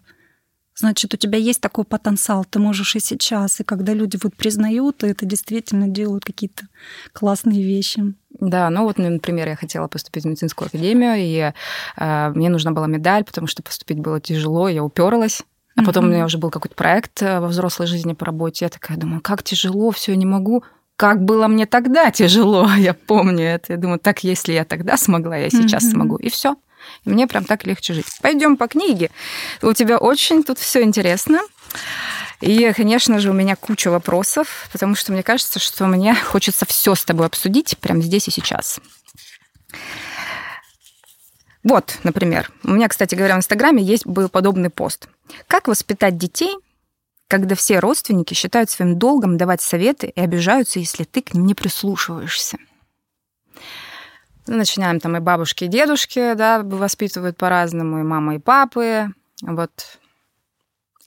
Значит, 0.78 1.14
у 1.14 1.18
тебя 1.18 1.38
есть 1.38 1.62
такой 1.62 1.86
потенциал, 1.86 2.44
ты 2.44 2.60
можешь 2.60 2.98
и 2.98 3.00
сейчас. 3.00 3.62
И 3.62 3.64
когда 3.64 3.94
люди 3.94 4.20
вот 4.22 4.36
признают, 4.36 5.06
это 5.06 5.26
действительно 5.26 5.88
делают 5.88 6.26
какие-то 6.26 6.68
классные 7.14 7.64
вещи. 7.64 8.14
Да, 8.42 8.70
ну 8.70 8.84
вот, 8.84 8.98
например, 8.98 9.48
я 9.48 9.56
хотела 9.56 9.88
поступить 9.88 10.26
в 10.26 10.28
медицинскую 10.28 10.68
академию, 10.68 11.14
и 11.16 11.54
э, 11.98 12.30
мне 12.36 12.50
нужна 12.50 12.72
была 12.72 12.88
медаль, 12.88 13.24
потому 13.24 13.48
что 13.48 13.64
поступить 13.64 14.00
было 14.00 14.20
тяжело, 14.20 14.68
я 14.68 14.84
уперлась. 14.84 15.44
А 15.78 15.84
потом 15.84 16.06
mm-hmm. 16.06 16.08
у 16.08 16.12
меня 16.12 16.26
уже 16.26 16.38
был 16.38 16.52
какой-то 16.52 16.76
проект 16.76 17.22
э, 17.22 17.40
во 17.40 17.48
взрослой 17.48 17.88
жизни 17.88 18.14
по 18.14 18.26
работе. 18.26 18.66
Я 18.66 18.70
такая 18.70 18.98
думаю, 18.98 19.22
как 19.22 19.44
тяжело, 19.44 19.92
все, 19.92 20.16
не 20.16 20.26
могу. 20.26 20.64
Как 20.96 21.24
было 21.24 21.48
мне 21.48 21.66
тогда 21.66 22.12
тяжело, 22.12 22.70
я 22.78 22.94
помню 22.94 23.44
это. 23.44 23.74
Я 23.74 23.78
думаю, 23.78 24.00
так 24.00 24.24
если 24.24 24.54
я 24.54 24.64
тогда 24.64 24.96
смогла, 24.98 25.36
я 25.36 25.50
сейчас 25.50 25.84
mm-hmm. 25.84 25.92
смогу. 25.92 26.16
И 26.18 26.30
все. 26.30 26.56
И 27.04 27.10
мне 27.10 27.28
прям 27.28 27.44
так 27.44 27.66
легче 27.66 27.94
жить. 27.94 28.06
Пойдем 28.22 28.58
по 28.58 28.68
книге. 28.68 29.12
У 29.62 29.74
тебя 29.74 29.98
очень 29.98 30.44
тут 30.44 30.60
все 30.60 30.82
интересно. 30.84 31.40
И, 32.42 32.72
конечно 32.74 33.20
же, 33.20 33.30
у 33.30 33.34
меня 33.34 33.56
куча 33.56 33.90
вопросов, 33.90 34.70
потому 34.72 34.96
что 34.96 35.12
мне 35.12 35.24
кажется, 35.24 35.60
что 35.60 35.88
мне 35.88 36.16
хочется 36.26 36.66
все 36.66 36.96
с 36.96 37.04
тобой 37.04 37.28
обсудить 37.28 37.78
прямо 37.80 38.02
здесь 38.02 38.28
и 38.28 38.32
сейчас. 38.32 38.80
Вот, 41.66 41.98
например, 42.04 42.52
у 42.64 42.72
меня, 42.72 42.88
кстати 42.88 43.16
говоря, 43.16 43.34
в 43.34 43.40
Инстаграме 43.40 43.82
есть 43.82 44.06
был 44.06 44.30
подобный 44.30 44.70
пост. 44.70 45.10
Как 45.48 45.68
воспитать 45.68 46.16
детей, 46.16 46.56
когда 47.28 47.56
все 47.56 47.80
родственники 47.80 48.36
считают 48.36 48.70
своим 48.70 49.00
долгом 49.00 49.36
давать 49.36 49.62
советы 49.62 50.14
и 50.16 50.22
обижаются, 50.22 50.78
если 50.78 51.06
ты 51.06 51.24
к 51.24 51.34
ним 51.34 51.48
не 51.48 51.56
прислушиваешься? 51.56 52.60
Начинаем 54.46 55.00
там 55.00 55.18
и 55.18 55.20
бабушки, 55.20 55.64
и 55.64 55.68
дедушки, 55.68 56.36
да, 56.36 56.62
воспитывают 56.62 57.36
по-разному, 57.36 58.00
и 58.00 58.04
мама, 58.04 58.36
и 58.36 58.40
папы. 58.40 59.08
Вот 59.42 59.98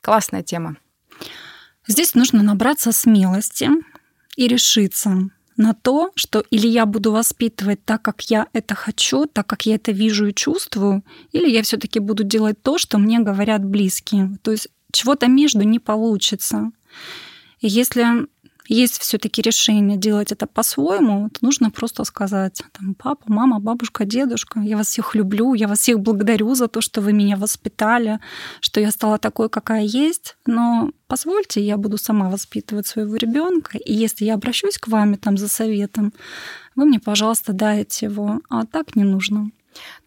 классная 0.01 0.43
тема. 0.43 0.77
Здесь 1.87 2.15
нужно 2.15 2.43
набраться 2.43 2.91
смелости 2.91 3.71
и 4.35 4.49
решиться 4.49 5.31
на 5.59 5.75
то, 5.75 6.13
что 6.15 6.43
или 6.51 6.69
я 6.69 6.87
буду 6.87 7.13
воспитывать 7.13 7.85
так, 7.85 8.01
как 8.01 8.23
я 8.31 8.47
это 8.53 8.75
хочу, 8.75 9.27
так, 9.27 9.47
как 9.47 9.67
я 9.67 9.75
это 9.75 9.93
вижу 9.93 10.27
и 10.27 10.35
чувствую, 10.35 11.05
или 11.33 11.51
я 11.51 11.63
все-таки 11.63 11.99
буду 11.99 12.25
делать 12.25 12.63
то, 12.63 12.79
что 12.79 12.97
мне 12.99 13.19
говорят 13.19 13.65
близкие. 13.65 14.39
То 14.43 14.53
есть 14.53 14.69
чего-то 14.93 15.27
между 15.27 15.63
не 15.63 15.81
получится. 15.81 16.71
И 17.61 17.67
если 17.67 18.29
есть 18.69 19.01
все-таки 19.01 19.43
решение 19.43 19.97
делать 19.97 20.31
это 20.31 20.47
по-своему, 20.47 21.31
то 21.31 21.39
нужно 21.41 21.71
просто 21.71 22.05
сказать, 22.05 22.63
там, 22.79 22.95
папа, 22.95 23.25
мама, 23.27 23.61
бабушка, 23.61 24.05
дедушка, 24.05 24.61
я 24.61 24.77
вас 24.77 24.89
всех 24.89 25.15
люблю, 25.15 25.55
я 25.55 25.67
вас 25.67 25.81
всех 25.81 26.01
благодарю 26.01 26.55
за 26.55 26.69
то, 26.69 26.81
что 26.81 27.01
вы 27.01 27.13
меня 27.13 27.37
воспитали, 27.37 28.21
что 28.61 28.81
я 28.81 28.91
стала 28.91 29.19
такой, 29.19 29.49
какая 29.49 29.83
есть, 29.83 30.37
но 30.47 30.91
позвольте, 31.07 31.63
я 31.63 31.79
буду 31.79 31.97
сама 31.97 32.29
воспитывать 32.29 32.87
своего 32.87 33.17
ребенка, 33.17 33.79
и 33.79 33.95
если 33.95 34.27
я 34.27 34.35
обращусь 34.35 34.79
к 34.79 34.89
вами 34.89 35.17
там 35.17 35.39
за 35.39 35.49
советом, 35.49 36.13
вы 36.77 36.85
мне, 36.85 37.01
пожалуйста, 37.01 37.53
дайте 37.53 38.07
его, 38.07 38.41
а 38.51 38.67
так 38.67 38.95
не 38.95 39.05
нужно. 39.05 39.51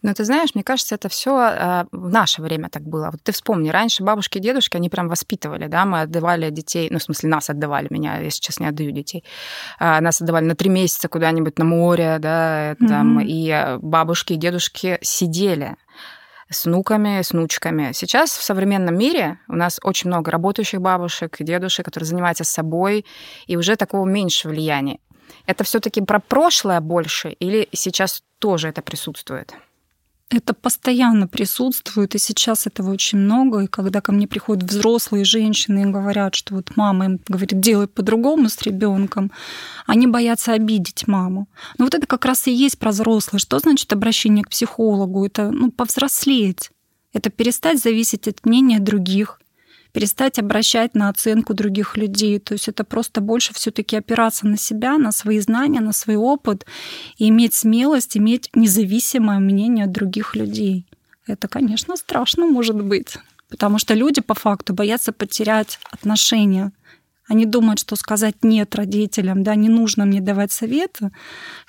Но 0.01 0.13
ты 0.13 0.25
знаешь, 0.25 0.56
мне 0.56 0.63
кажется, 0.63 0.96
это 0.96 1.10
все 1.10 1.36
а, 1.38 1.86
в 1.92 2.10
наше 2.10 2.42
время 2.42 2.70
так 2.70 2.84
было. 2.84 3.10
Вот 3.12 3.22
ты 3.24 3.32
вспомни, 3.32 3.70
раньше 3.70 4.04
бабушки 4.04 4.38
и 4.38 4.42
дедушки, 4.42 4.78
они 4.78 4.90
прям 4.90 5.08
воспитывали, 5.08 5.68
да, 5.68 5.86
мы 5.86 6.01
отдавали 6.01 6.50
детей, 6.50 6.90
ну, 6.92 7.00
в 7.00 7.04
смысле, 7.04 7.30
нас 7.30 7.50
отдавали, 7.50 7.88
меня, 7.90 8.20
я 8.20 8.30
сейчас 8.30 8.60
не 8.60 8.68
отдаю 8.68 8.92
детей, 8.92 9.24
а, 9.80 10.01
нас 10.01 10.22
отдавали 10.22 10.46
на 10.46 10.56
три 10.56 10.70
месяца 10.70 11.08
куда-нибудь 11.08 11.58
на 11.60 11.66
море, 11.66 12.18
да, 12.20 12.75
там, 12.80 13.20
mm-hmm. 13.20 13.25
и 13.25 13.78
бабушки 13.82 14.34
и 14.34 14.38
дедушки 14.38 14.98
сидели 15.01 15.75
с 16.51 16.66
внуками, 16.66 17.22
с 17.22 17.32
внучками. 17.32 17.92
Сейчас 17.94 18.32
в 18.32 18.44
современном 18.44 18.98
мире 18.98 19.40
у 19.48 19.56
нас 19.56 19.80
очень 19.84 20.10
много 20.10 20.32
работающих 20.32 20.82
бабушек 20.82 21.40
и 21.40 21.44
дедушек, 21.44 21.86
которые 21.86 22.08
занимаются 22.08 22.44
собой, 22.44 23.06
и 23.48 23.56
уже 23.56 23.75
такого 23.75 24.06
меньше 24.06 24.50
влияния. 24.50 25.00
Это 25.46 25.64
все-таки 25.64 26.02
про 26.02 26.20
прошлое 26.20 26.80
больше 26.82 27.30
или 27.40 27.68
сейчас 27.74 28.24
тоже 28.40 28.70
это 28.70 28.82
присутствует? 28.82 29.54
Это 30.34 30.54
постоянно 30.54 31.28
присутствует, 31.28 32.16
и 32.16 32.18
сейчас 32.18 32.66
этого 32.66 32.92
очень 32.92 33.18
много. 33.18 33.60
И 33.60 33.68
когда 33.68 34.00
ко 34.00 34.14
мне 34.14 34.28
приходят 34.28 34.64
взрослые 34.64 35.26
женщины 35.26 35.82
и 35.82 35.92
говорят, 35.92 36.36
что 36.36 36.56
вот 36.56 36.78
мама 36.78 37.06
им 37.06 37.20
говорит, 37.28 37.60
делай 37.60 37.88
по-другому 37.88 38.48
с 38.48 38.62
ребенком, 38.62 39.30
они 39.86 40.08
боятся 40.08 40.54
обидеть 40.54 41.06
маму. 41.06 41.50
Но 41.78 41.84
вот 41.84 41.96
это 41.96 42.08
как 42.08 42.24
раз 42.24 42.48
и 42.48 42.54
есть 42.54 42.80
про 42.80 42.92
взрослые. 42.92 43.42
Что 43.42 43.60
значит 43.60 43.92
обращение 43.92 44.46
к 44.46 44.50
психологу? 44.50 45.26
Это 45.26 45.52
ну, 45.52 45.70
повзрослеть. 45.70 46.72
Это 47.12 47.30
перестать 47.30 47.82
зависеть 47.82 48.30
от 48.30 48.46
мнения 48.46 48.80
других, 48.80 49.42
перестать 49.94 50.40
обращать 50.40 50.96
на 50.96 51.10
оценку 51.10 51.54
других 51.54 51.98
людей. 51.98 52.40
То 52.40 52.54
есть 52.54 52.68
это 52.68 52.84
просто 52.84 53.22
больше 53.22 53.54
все-таки 53.54 53.96
опираться 53.98 54.48
на 54.48 54.58
себя, 54.58 54.98
на 54.98 55.12
свои 55.12 55.40
знания, 55.40 55.80
на 55.80 55.94
свой 55.94 56.16
опыт 56.16 56.66
и 57.18 57.30
иметь 57.30 57.54
смелость, 57.54 58.18
иметь 58.18 58.50
независимое 58.54 59.40
мнение 59.40 59.86
от 59.86 59.92
других 59.92 60.36
людей. 60.36 60.86
Это, 61.28 61.48
конечно, 61.48 61.96
страшно 61.98 62.46
может 62.46 62.82
быть, 62.82 63.18
потому 63.50 63.78
что 63.80 63.94
люди 63.94 64.22
по 64.22 64.34
факту 64.34 64.74
боятся 64.74 65.12
потерять 65.12 65.80
отношения 65.92 66.72
они 67.32 67.46
думают, 67.46 67.80
что 67.80 67.96
сказать 67.96 68.36
нет 68.44 68.76
родителям, 68.76 69.42
да, 69.42 69.56
не 69.56 69.70
нужно 69.70 70.04
мне 70.04 70.20
давать 70.20 70.52
советы, 70.52 71.12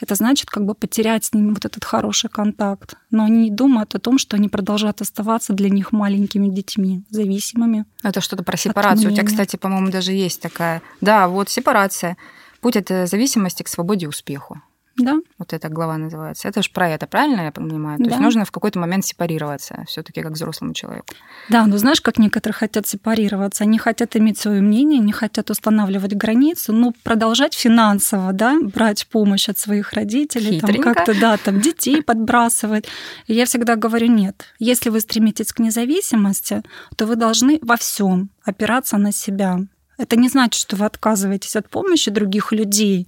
это 0.01 0.17
значит 0.17 0.51
как 0.51 0.65
бы 0.65 0.75
потерять 0.75 1.25
с 1.25 1.33
ними 1.33 1.51
вот 1.51 1.65
этот 1.65 1.85
хороший 1.85 2.29
контакт. 2.29 2.97
Но 3.13 3.25
они 3.25 3.45
не 3.45 3.51
думают 3.51 3.95
о 3.95 4.01
том, 4.01 4.19
что 4.19 4.37
они 4.37 4.49
продолжают 4.49 5.01
оставаться 5.01 5.53
для 5.53 5.69
них 5.69 5.93
маленькими 5.93 6.49
детьми, 6.49 7.05
зависимыми. 7.11 7.85
Это 8.03 8.21
что-то 8.21 8.43
про 8.43 8.57
сепарацию. 8.57 9.13
У 9.13 9.15
тебя, 9.15 9.25
кстати, 9.25 9.55
по-моему, 9.55 9.93
даже 9.93 10.13
есть 10.13 10.41
такая. 10.41 10.83
Да, 11.01 11.29
вот 11.29 11.49
сепарация. 11.49 12.17
Путь 12.61 12.77
от 12.77 13.09
зависимости 13.09 13.63
к 13.63 13.69
свободе 13.69 14.07
и 14.07 14.09
успеху. 14.09 14.61
Да. 15.05 15.21
Вот 15.39 15.53
эта 15.53 15.69
глава 15.69 15.97
называется. 15.99 16.49
Это 16.49 16.63
же 16.63 16.71
про 16.71 16.89
это, 16.89 17.07
правильно 17.07 17.43
я 17.43 17.53
понимаю? 17.53 17.99
То 17.99 18.05
да. 18.05 18.11
есть 18.11 18.23
нужно 18.23 18.45
в 18.45 18.51
какой-то 18.51 18.79
момент 18.79 19.05
сепарироваться, 19.05 19.85
все 19.87 20.03
таки 20.03 20.23
как 20.23 20.33
взрослому 20.33 20.75
человеку. 20.75 21.07
Да, 21.49 21.67
но 21.67 21.77
знаешь, 21.79 22.01
как 22.01 22.19
некоторые 22.19 22.55
хотят 22.55 22.87
сепарироваться? 22.87 23.65
Они 23.65 23.79
хотят 23.79 24.17
иметь 24.17 24.39
свое 24.39 24.61
мнение, 24.61 24.99
не 25.01 25.13
хотят 25.13 25.51
устанавливать 25.51 26.15
границы, 26.15 26.73
но 26.73 26.93
продолжать 27.03 27.55
финансово, 27.55 28.33
да, 28.33 28.59
брать 28.61 29.07
помощь 29.09 29.49
от 29.49 29.59
своих 29.59 29.93
родителей, 29.93 30.61
там 30.61 30.77
как-то, 30.77 31.19
да, 31.19 31.37
там 31.37 31.61
детей 31.61 32.03
подбрасывать. 32.03 32.87
И 33.27 33.35
я 33.35 33.47
всегда 33.47 33.77
говорю, 33.77 34.07
нет, 34.07 34.47
если 34.59 34.91
вы 34.91 35.01
стремитесь 35.01 35.53
к 35.53 35.59
независимости, 35.59 36.63
то 36.97 37.07
вы 37.07 37.17
должны 37.17 37.59
во 37.63 37.77
всем 37.77 38.31
опираться 38.45 38.99
на 38.99 39.13
себя. 39.13 39.59
Это 40.03 40.17
не 40.17 40.29
значит, 40.29 40.61
что 40.61 40.75
вы 40.77 40.87
отказываетесь 40.87 41.55
от 41.55 41.69
помощи 41.69 42.11
других 42.11 42.51
людей, 42.53 43.07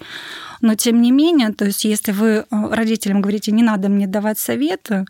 но 0.61 0.77
тем 0.77 1.03
не 1.03 1.11
менее, 1.11 1.53
то 1.53 1.65
есть 1.65 1.85
если 1.85 2.13
вы 2.13 2.29
э, 2.29 2.45
родителям 2.51 3.21
говорите, 3.21 3.51
не 3.51 3.65
надо 3.65 3.89
мне 3.89 4.07
давать 4.07 4.39
советы, 4.39 5.05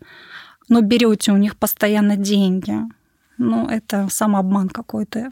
но 0.70 0.80
берете 0.80 1.32
у 1.32 1.36
них 1.36 1.56
постоянно 1.56 2.16
деньги, 2.16 2.74
ну 3.36 3.68
это 3.68 4.08
самообман 4.10 4.70
какой-то. 4.70 5.28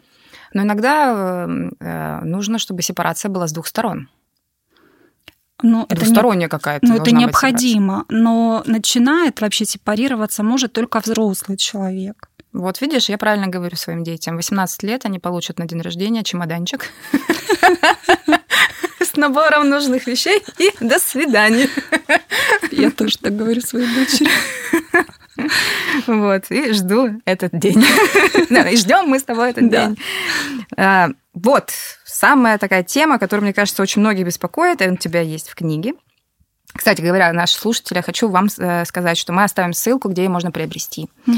Но 0.52 0.62
иногда 0.62 1.46
э, 1.48 2.20
нужно, 2.24 2.58
чтобы 2.58 2.82
сепарация 2.82 3.30
была 3.30 3.46
с 3.46 3.52
двух 3.52 3.66
сторон. 3.66 4.08
Ну, 5.62 5.86
Двусторонняя 5.88 6.48
не, 6.48 6.48
какая-то. 6.48 6.86
Ну, 6.86 6.96
это 6.96 7.14
необходимо. 7.14 8.04
Но 8.10 8.62
начинает 8.66 9.40
вообще 9.40 9.64
сепарироваться 9.64 10.42
может 10.42 10.72
только 10.72 11.00
взрослый 11.00 11.56
человек. 11.56 12.28
Вот 12.52 12.80
видишь, 12.82 13.08
я 13.08 13.16
правильно 13.16 13.46
говорю 13.46 13.76
своим 13.76 14.04
детям. 14.04 14.36
18 14.36 14.82
лет 14.82 15.06
они 15.06 15.18
получат 15.18 15.58
на 15.58 15.66
день 15.66 15.80
рождения 15.80 16.22
чемоданчик 16.22 16.90
с 19.00 19.16
набором 19.16 19.70
нужных 19.70 20.06
вещей 20.06 20.42
и 20.58 20.70
до 20.80 20.98
свидания. 20.98 21.68
Я 22.70 22.90
тоже 22.90 23.18
так 23.18 23.34
говорю 23.36 23.60
своей 23.62 23.86
дочери. 23.94 24.30
Вот, 26.06 26.50
и 26.50 26.72
жду 26.72 27.20
этот 27.24 27.58
день. 27.58 27.82
И 27.82 28.76
ждем 28.76 29.06
мы 29.06 29.18
с 29.18 29.24
тобой 29.24 29.50
этот 29.50 29.70
день. 29.70 29.98
А, 30.76 31.08
вот, 31.32 31.70
самая 32.04 32.58
такая 32.58 32.82
тема, 32.82 33.18
которая, 33.18 33.44
мне 33.44 33.54
кажется, 33.54 33.82
очень 33.82 34.00
многих 34.02 34.26
беспокоит, 34.26 34.82
и 34.82 34.88
у 34.88 34.96
тебя 34.96 35.22
есть 35.22 35.48
в 35.48 35.54
книге. 35.54 35.94
Кстати 36.72 37.02
говоря, 37.02 37.32
наши 37.32 37.56
слушатели, 37.58 38.00
хочу 38.00 38.28
вам 38.28 38.48
э, 38.58 38.84
сказать, 38.84 39.18
что 39.18 39.32
мы 39.32 39.44
оставим 39.44 39.72
ссылку, 39.72 40.08
где 40.08 40.24
ее 40.24 40.28
можно 40.28 40.50
приобрести. 40.50 41.08
Угу. 41.26 41.36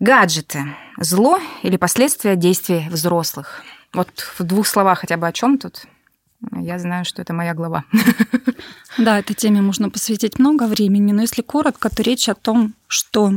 Гаджеты. 0.00 0.64
Зло 0.98 1.38
или 1.62 1.76
последствия 1.76 2.36
действий 2.36 2.86
взрослых? 2.90 3.62
Вот 3.92 4.08
в 4.38 4.42
двух 4.42 4.66
словах 4.66 5.00
хотя 5.00 5.16
бы 5.16 5.26
о 5.26 5.32
чем 5.32 5.58
тут? 5.58 5.86
Я 6.52 6.78
знаю, 6.78 7.04
что 7.04 7.22
это 7.22 7.32
моя 7.32 7.54
глава. 7.54 7.84
Да, 8.98 9.18
этой 9.18 9.34
теме 9.34 9.60
можно 9.60 9.90
посвятить 9.90 10.38
много 10.38 10.66
времени, 10.66 11.12
но 11.12 11.20
если 11.20 11.42
коротко, 11.42 11.90
то 11.90 12.02
речь 12.02 12.30
о 12.30 12.34
том, 12.34 12.72
что 12.86 13.30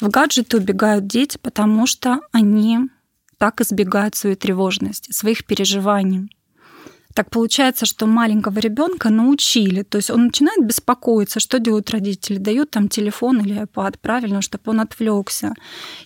в 0.00 0.08
гаджеты 0.08 0.56
убегают 0.56 1.06
дети, 1.06 1.36
потому 1.36 1.86
что 1.86 2.20
они 2.32 2.88
так 3.36 3.60
избегают 3.60 4.14
своей 4.14 4.36
тревожности, 4.36 5.12
своих 5.12 5.44
переживаний. 5.44 6.30
Так 7.14 7.30
получается, 7.30 7.86
что 7.86 8.06
маленького 8.06 8.58
ребенка 8.58 9.08
научили, 9.10 9.82
то 9.82 9.96
есть 9.96 10.10
он 10.10 10.26
начинает 10.26 10.64
беспокоиться, 10.64 11.40
что 11.40 11.58
делают 11.58 11.90
родители, 11.90 12.36
дают 12.36 12.70
там 12.70 12.88
телефон 12.88 13.40
или 13.40 13.62
iPad, 13.62 13.96
правильно, 14.00 14.42
чтобы 14.42 14.64
он 14.66 14.80
отвлекся. 14.80 15.54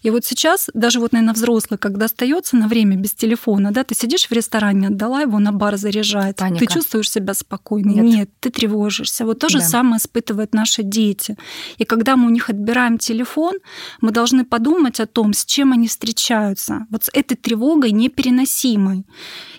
И 0.02 0.10
вот 0.10 0.24
сейчас, 0.24 0.70
даже 0.74 1.00
вот, 1.00 1.12
наверное, 1.12 1.34
взрослый, 1.34 1.76
когда 1.78 2.06
остается 2.06 2.56
на 2.56 2.68
время 2.68 2.96
без 2.96 3.12
телефона, 3.14 3.72
да, 3.72 3.84
ты 3.84 3.94
сидишь 3.94 4.28
в 4.28 4.32
ресторане, 4.32 4.88
отдала 4.88 5.22
его 5.22 5.38
на 5.38 5.52
бар 5.52 5.76
заряжать, 5.76 6.36
Паника. 6.36 6.64
ты 6.64 6.72
чувствуешь 6.72 7.10
себя 7.10 7.34
спокойно. 7.34 7.90
Нет. 7.90 8.04
Нет, 8.04 8.30
ты 8.40 8.50
тревожишься. 8.50 9.26
Вот 9.26 9.38
то 9.40 9.48
же 9.48 9.58
да. 9.58 9.64
самое 9.64 9.98
испытывают 9.98 10.54
наши 10.54 10.82
дети. 10.82 11.36
И 11.78 11.84
когда 11.84 12.16
мы 12.16 12.26
у 12.26 12.30
них 12.30 12.48
отбираем 12.48 12.98
телефон, 12.98 13.56
мы 14.00 14.12
должны 14.12 14.44
подумать 14.44 15.00
о 15.00 15.06
том, 15.06 15.32
с 15.32 15.44
чем 15.44 15.72
они 15.72 15.88
встречаются. 15.88 16.86
Вот 16.90 17.04
с 17.04 17.10
этой 17.12 17.36
тревогой 17.36 17.90
непереносимой. 17.90 19.04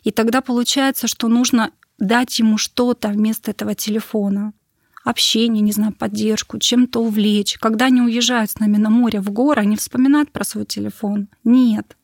И 0.04 0.12
тогда 0.12 0.42
получается, 0.42 1.08
что 1.08 1.28
нужно 1.44 1.72
дать 2.00 2.40
ему 2.40 2.58
что-то 2.58 3.10
вместо 3.10 3.52
этого 3.52 3.76
телефона. 3.76 4.54
Общение, 5.04 5.62
не 5.62 5.74
знаю, 5.74 5.92
поддержку, 5.92 6.58
чем-то 6.58 7.02
увлечь. 7.02 7.58
Когда 7.60 7.88
они 7.88 8.02
уезжают 8.02 8.52
с 8.52 8.60
нами 8.60 8.78
на 8.78 8.90
море, 8.90 9.20
в 9.20 9.30
горы, 9.30 9.62
они 9.62 9.76
вспоминают 9.76 10.32
про 10.32 10.46
свой 10.46 10.66
телефон? 10.66 11.28
Нет. 11.44 11.98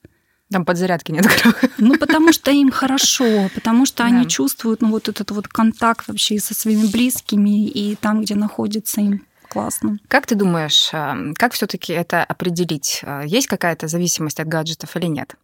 Там 0.51 0.65
подзарядки 0.65 1.13
нет. 1.13 1.25
Ну, 1.77 1.98
потому 1.98 2.34
что 2.34 2.51
им 2.51 2.69
хорошо, 2.69 3.50
потому 3.55 3.86
что 3.86 4.03
да. 4.03 4.05
они 4.08 4.27
чувствуют 4.27 4.81
ну, 4.81 4.89
вот 4.89 5.08
этот 5.08 5.31
вот 5.31 5.48
контакт 5.48 6.10
вообще 6.10 6.39
со 6.39 6.53
своими 6.53 6.88
близкими 6.88 7.65
и 7.65 7.96
там, 7.96 8.22
где 8.22 8.36
находится 8.36 9.00
им 9.00 9.22
классно. 9.48 9.98
Как 10.10 10.25
ты 10.25 10.36
думаешь, 10.36 10.89
э, 10.93 11.34
как 11.36 11.53
все-таки 11.53 11.93
это 11.93 12.24
определить? 12.24 13.00
Э, 13.03 13.24
есть 13.25 13.48
какая-то 13.48 13.88
зависимость 13.88 14.39
от 14.39 14.48
гаджетов 14.48 14.96
или 14.98 15.08
нет? 15.08 15.36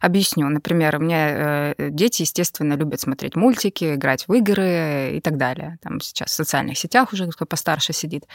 Объясню. 0.00 0.48
Например, 0.48 0.96
у 0.96 1.00
меня 1.00 1.74
э, 1.76 1.90
дети, 1.90 2.22
естественно, 2.22 2.74
любят 2.74 3.00
смотреть 3.00 3.36
мультики, 3.36 3.94
играть 3.94 4.26
в 4.28 4.32
игры 4.32 5.12
и 5.16 5.20
так 5.20 5.36
далее. 5.36 5.78
Там 5.82 6.00
сейчас 6.00 6.30
в 6.30 6.34
социальных 6.34 6.78
сетях 6.78 7.12
уже 7.12 7.28
кто 7.28 7.46
постарше 7.46 7.92
сидит. 7.92 8.26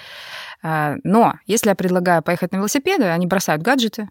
Э, 0.64 0.96
но 1.04 1.36
если 1.46 1.70
я 1.70 1.76
предлагаю 1.76 2.22
поехать 2.22 2.52
на 2.52 2.58
велосипеды, 2.58 3.06
они 3.06 3.28
бросают 3.28 3.62
гаджеты 3.62 4.10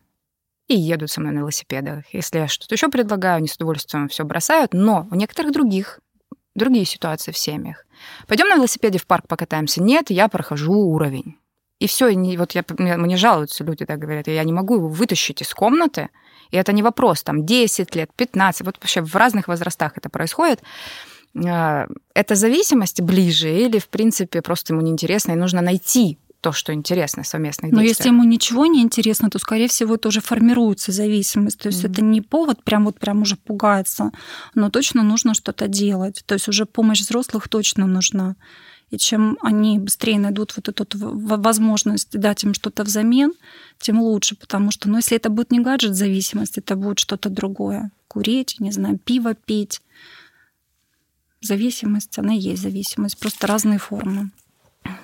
и 0.68 0.76
едут 0.76 1.10
со 1.10 1.20
мной 1.20 1.32
на 1.32 1.38
велосипедах. 1.40 2.04
Если 2.12 2.38
я 2.38 2.48
что-то 2.48 2.74
еще 2.74 2.88
предлагаю, 2.88 3.36
они 3.36 3.48
с 3.48 3.56
удовольствием 3.56 4.08
все 4.08 4.24
бросают. 4.24 4.72
Но 4.72 5.06
у 5.10 5.14
некоторых 5.14 5.52
других 5.52 6.00
другие 6.54 6.84
ситуации 6.84 7.32
в 7.32 7.38
семьях. 7.38 7.84
Пойдем 8.28 8.48
на 8.48 8.56
велосипеде 8.56 8.98
в 8.98 9.06
парк 9.06 9.26
покатаемся? 9.28 9.82
Нет, 9.82 10.10
я 10.10 10.28
прохожу 10.28 10.72
уровень. 10.72 11.36
И 11.80 11.86
все, 11.86 12.06
вот 12.38 12.52
я, 12.52 12.64
мне 12.78 13.16
жалуются 13.16 13.64
люди, 13.64 13.84
да, 13.84 13.96
говорят, 13.96 14.28
я 14.28 14.44
не 14.44 14.52
могу 14.52 14.76
его 14.76 14.88
вытащить 14.88 15.42
из 15.42 15.52
комнаты, 15.52 16.08
и 16.54 16.56
это 16.56 16.72
не 16.72 16.82
вопрос, 16.82 17.22
там, 17.22 17.44
10 17.44 17.96
лет, 17.96 18.10
15, 18.16 18.66
вот 18.66 18.76
вообще 18.80 19.02
в 19.02 19.16
разных 19.16 19.48
возрастах 19.48 19.92
это 19.96 20.08
происходит. 20.08 20.62
А, 21.46 21.86
это 22.14 22.34
зависимость 22.36 23.00
ближе 23.00 23.50
или, 23.50 23.78
в 23.78 23.88
принципе, 23.88 24.40
просто 24.40 24.72
ему 24.72 24.82
неинтересно, 24.82 25.32
и 25.32 25.36
нужно 25.36 25.62
найти 25.62 26.18
то, 26.40 26.52
что 26.52 26.72
интересно 26.72 27.24
совместных 27.24 27.72
Но 27.72 27.80
если 27.80 28.08
ему 28.08 28.22
ничего 28.22 28.66
не 28.66 28.82
интересно, 28.82 29.30
то, 29.30 29.38
скорее 29.38 29.66
всего, 29.66 29.96
тоже 29.96 30.20
формируется 30.20 30.92
зависимость. 30.92 31.58
То 31.58 31.68
есть 31.68 31.82
mm-hmm. 31.82 31.90
это 31.90 32.02
не 32.02 32.20
повод 32.20 32.62
прям 32.62 32.84
вот 32.84 33.00
прям 33.00 33.22
уже 33.22 33.36
пугаться, 33.36 34.12
но 34.54 34.70
точно 34.70 35.02
нужно 35.02 35.34
что-то 35.34 35.68
делать. 35.68 36.22
То 36.26 36.34
есть 36.34 36.48
уже 36.48 36.66
помощь 36.66 37.00
взрослых 37.00 37.48
точно 37.48 37.86
нужна. 37.86 38.36
И 38.94 38.98
чем 38.98 39.38
они 39.42 39.78
быстрее 39.78 40.18
найдут 40.18 40.54
вот 40.56 40.68
эту 40.68 40.86
возможность 41.00 42.18
дать 42.18 42.44
им 42.44 42.54
что-то 42.54 42.84
взамен, 42.84 43.32
тем 43.78 44.00
лучше. 44.00 44.36
Потому 44.36 44.70
что, 44.70 44.88
ну, 44.88 44.96
если 44.98 45.16
это 45.16 45.30
будет 45.30 45.50
не 45.50 45.60
гаджет 45.60 45.96
зависимость, 45.96 46.58
это 46.58 46.76
будет 46.76 46.98
что-то 46.98 47.28
другое. 47.28 47.90
Курить, 48.08 48.56
не 48.60 48.70
знаю, 48.70 48.98
пиво 48.98 49.34
пить. 49.34 49.80
Зависимость, 51.40 52.18
она 52.18 52.32
есть 52.32 52.62
зависимость, 52.62 53.18
просто 53.18 53.46
разные 53.46 53.78
формы. 53.78 54.30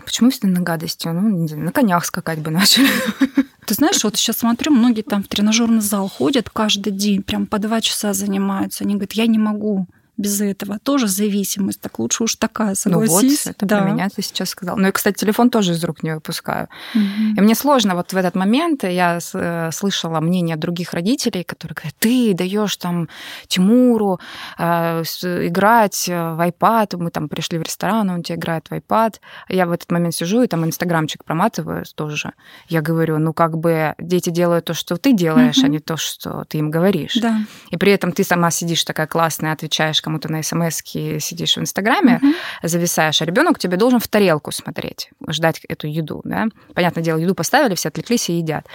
Почему 0.05 0.31
всегда 0.31 0.49
на 0.49 0.61
гадости? 0.61 1.09
Ну, 1.09 1.29
не 1.29 1.49
знаю, 1.49 1.65
на 1.65 1.73
конях 1.73 2.05
скакать 2.05 2.39
бы 2.39 2.51
начали. 2.51 2.89
Ты 3.67 3.75
знаешь, 3.75 4.03
вот 4.05 4.17
сейчас 4.17 4.39
смотрю, 4.39 4.73
многие 4.73 5.03
там 5.03 5.23
в 5.23 5.29
тренажерный 5.29 5.81
зал 5.81 6.09
ходят 6.09 6.49
каждый 6.49 6.93
день, 6.93 7.23
прям 7.23 7.47
по 7.47 7.59
два 7.59 7.81
часа 7.81 8.13
занимаются. 8.13 8.85
Они 8.85 8.95
говорят, 8.95 9.13
я 9.13 9.27
не 9.27 9.39
могу 9.39 9.87
без 10.21 10.41
этого. 10.41 10.79
Тоже 10.79 11.09
зависимость. 11.09 11.81
Так 11.81 11.99
лучше 11.99 12.25
уж 12.25 12.37
такая, 12.37 12.75
согласись. 12.75 13.47
Ну 13.47 13.51
вот, 13.51 13.57
это 13.57 13.67
да. 13.67 13.81
про 13.81 13.91
меня 13.91 14.09
ты 14.09 14.23
сейчас 14.23 14.51
сказал. 14.51 14.77
Ну 14.77 14.89
и, 14.89 14.93
кстати, 14.93 15.17
телефон 15.17 15.51
тоже 15.51 15.73
из 15.73 15.83
рук 15.83 16.03
не 16.03 16.15
выпускаю. 16.15 16.69
Угу. 16.95 17.39
И 17.39 17.41
мне 17.41 17.55
сложно 17.55 17.95
вот 17.95 18.13
в 18.13 18.17
этот 18.17 18.35
момент, 18.35 18.85
я 18.85 19.19
э, 19.35 19.71
слышала 19.73 20.21
мнение 20.21 20.57
других 20.57 20.93
родителей, 20.93 21.43
которые 21.43 21.75
говорят, 21.75 21.95
ты 21.99 22.35
даешь 22.35 22.77
там 22.77 23.09
Тимуру 23.47 24.21
э, 24.59 25.03
играть 25.47 26.07
в 26.07 26.49
iPad, 26.49 26.97
мы 26.99 27.11
там 27.11 27.29
пришли 27.29 27.59
в 27.59 27.63
ресторан, 27.63 28.11
он 28.11 28.23
тебе 28.23 28.37
играет 28.37 28.69
в 28.69 28.73
iPad. 28.73 29.17
Я 29.49 29.67
в 29.67 29.73
этот 29.73 29.91
момент 29.91 30.15
сижу 30.15 30.43
и 30.43 30.47
там 30.47 30.65
инстаграмчик 30.65 31.25
проматываю 31.25 31.85
тоже. 31.95 32.33
Я 32.69 32.83
говорю, 32.83 33.19
ну 33.19 33.33
как 33.33 33.57
бы 33.57 33.95
дети 33.99 34.31
делают 34.31 34.67
то, 34.67 34.75
что 34.75 34.97
ты 34.97 35.13
делаешь, 35.13 35.59
угу. 35.59 35.67
а 35.67 35.69
не 35.69 35.79
то, 35.79 35.97
что 35.97 36.45
ты 36.45 36.59
им 36.59 36.71
говоришь. 36.71 37.17
Да. 37.21 37.41
И 37.71 37.77
при 37.77 37.93
этом 37.93 38.13
ты 38.13 38.25
сама 38.25 38.51
сидишь 38.51 38.85
такая 38.85 39.07
классная, 39.07 39.53
отвечаешь 39.53 40.03
кому-то 40.11 40.31
на 40.31 40.43
смс 40.43 40.83
сидишь 40.83 41.57
в 41.57 41.61
Инстаграме, 41.61 42.19
угу. 42.21 42.33
зависаешь, 42.65 43.23
а 43.23 43.25
ребенок 43.25 43.59
тебе 43.59 43.77
должен 43.77 44.01
в 44.01 44.09
тарелку 44.09 44.51
смотреть, 44.51 45.11
ждать 45.29 45.61
эту 45.69 45.87
еду. 45.87 46.21
Да? 46.25 46.49
Понятное 46.75 47.05
дело, 47.05 47.19
еду 47.19 47.35
поставили, 47.35 47.77
все 47.77 47.89
отвлеклись 47.89 48.29
и 48.29 48.35
едят. 48.35 48.67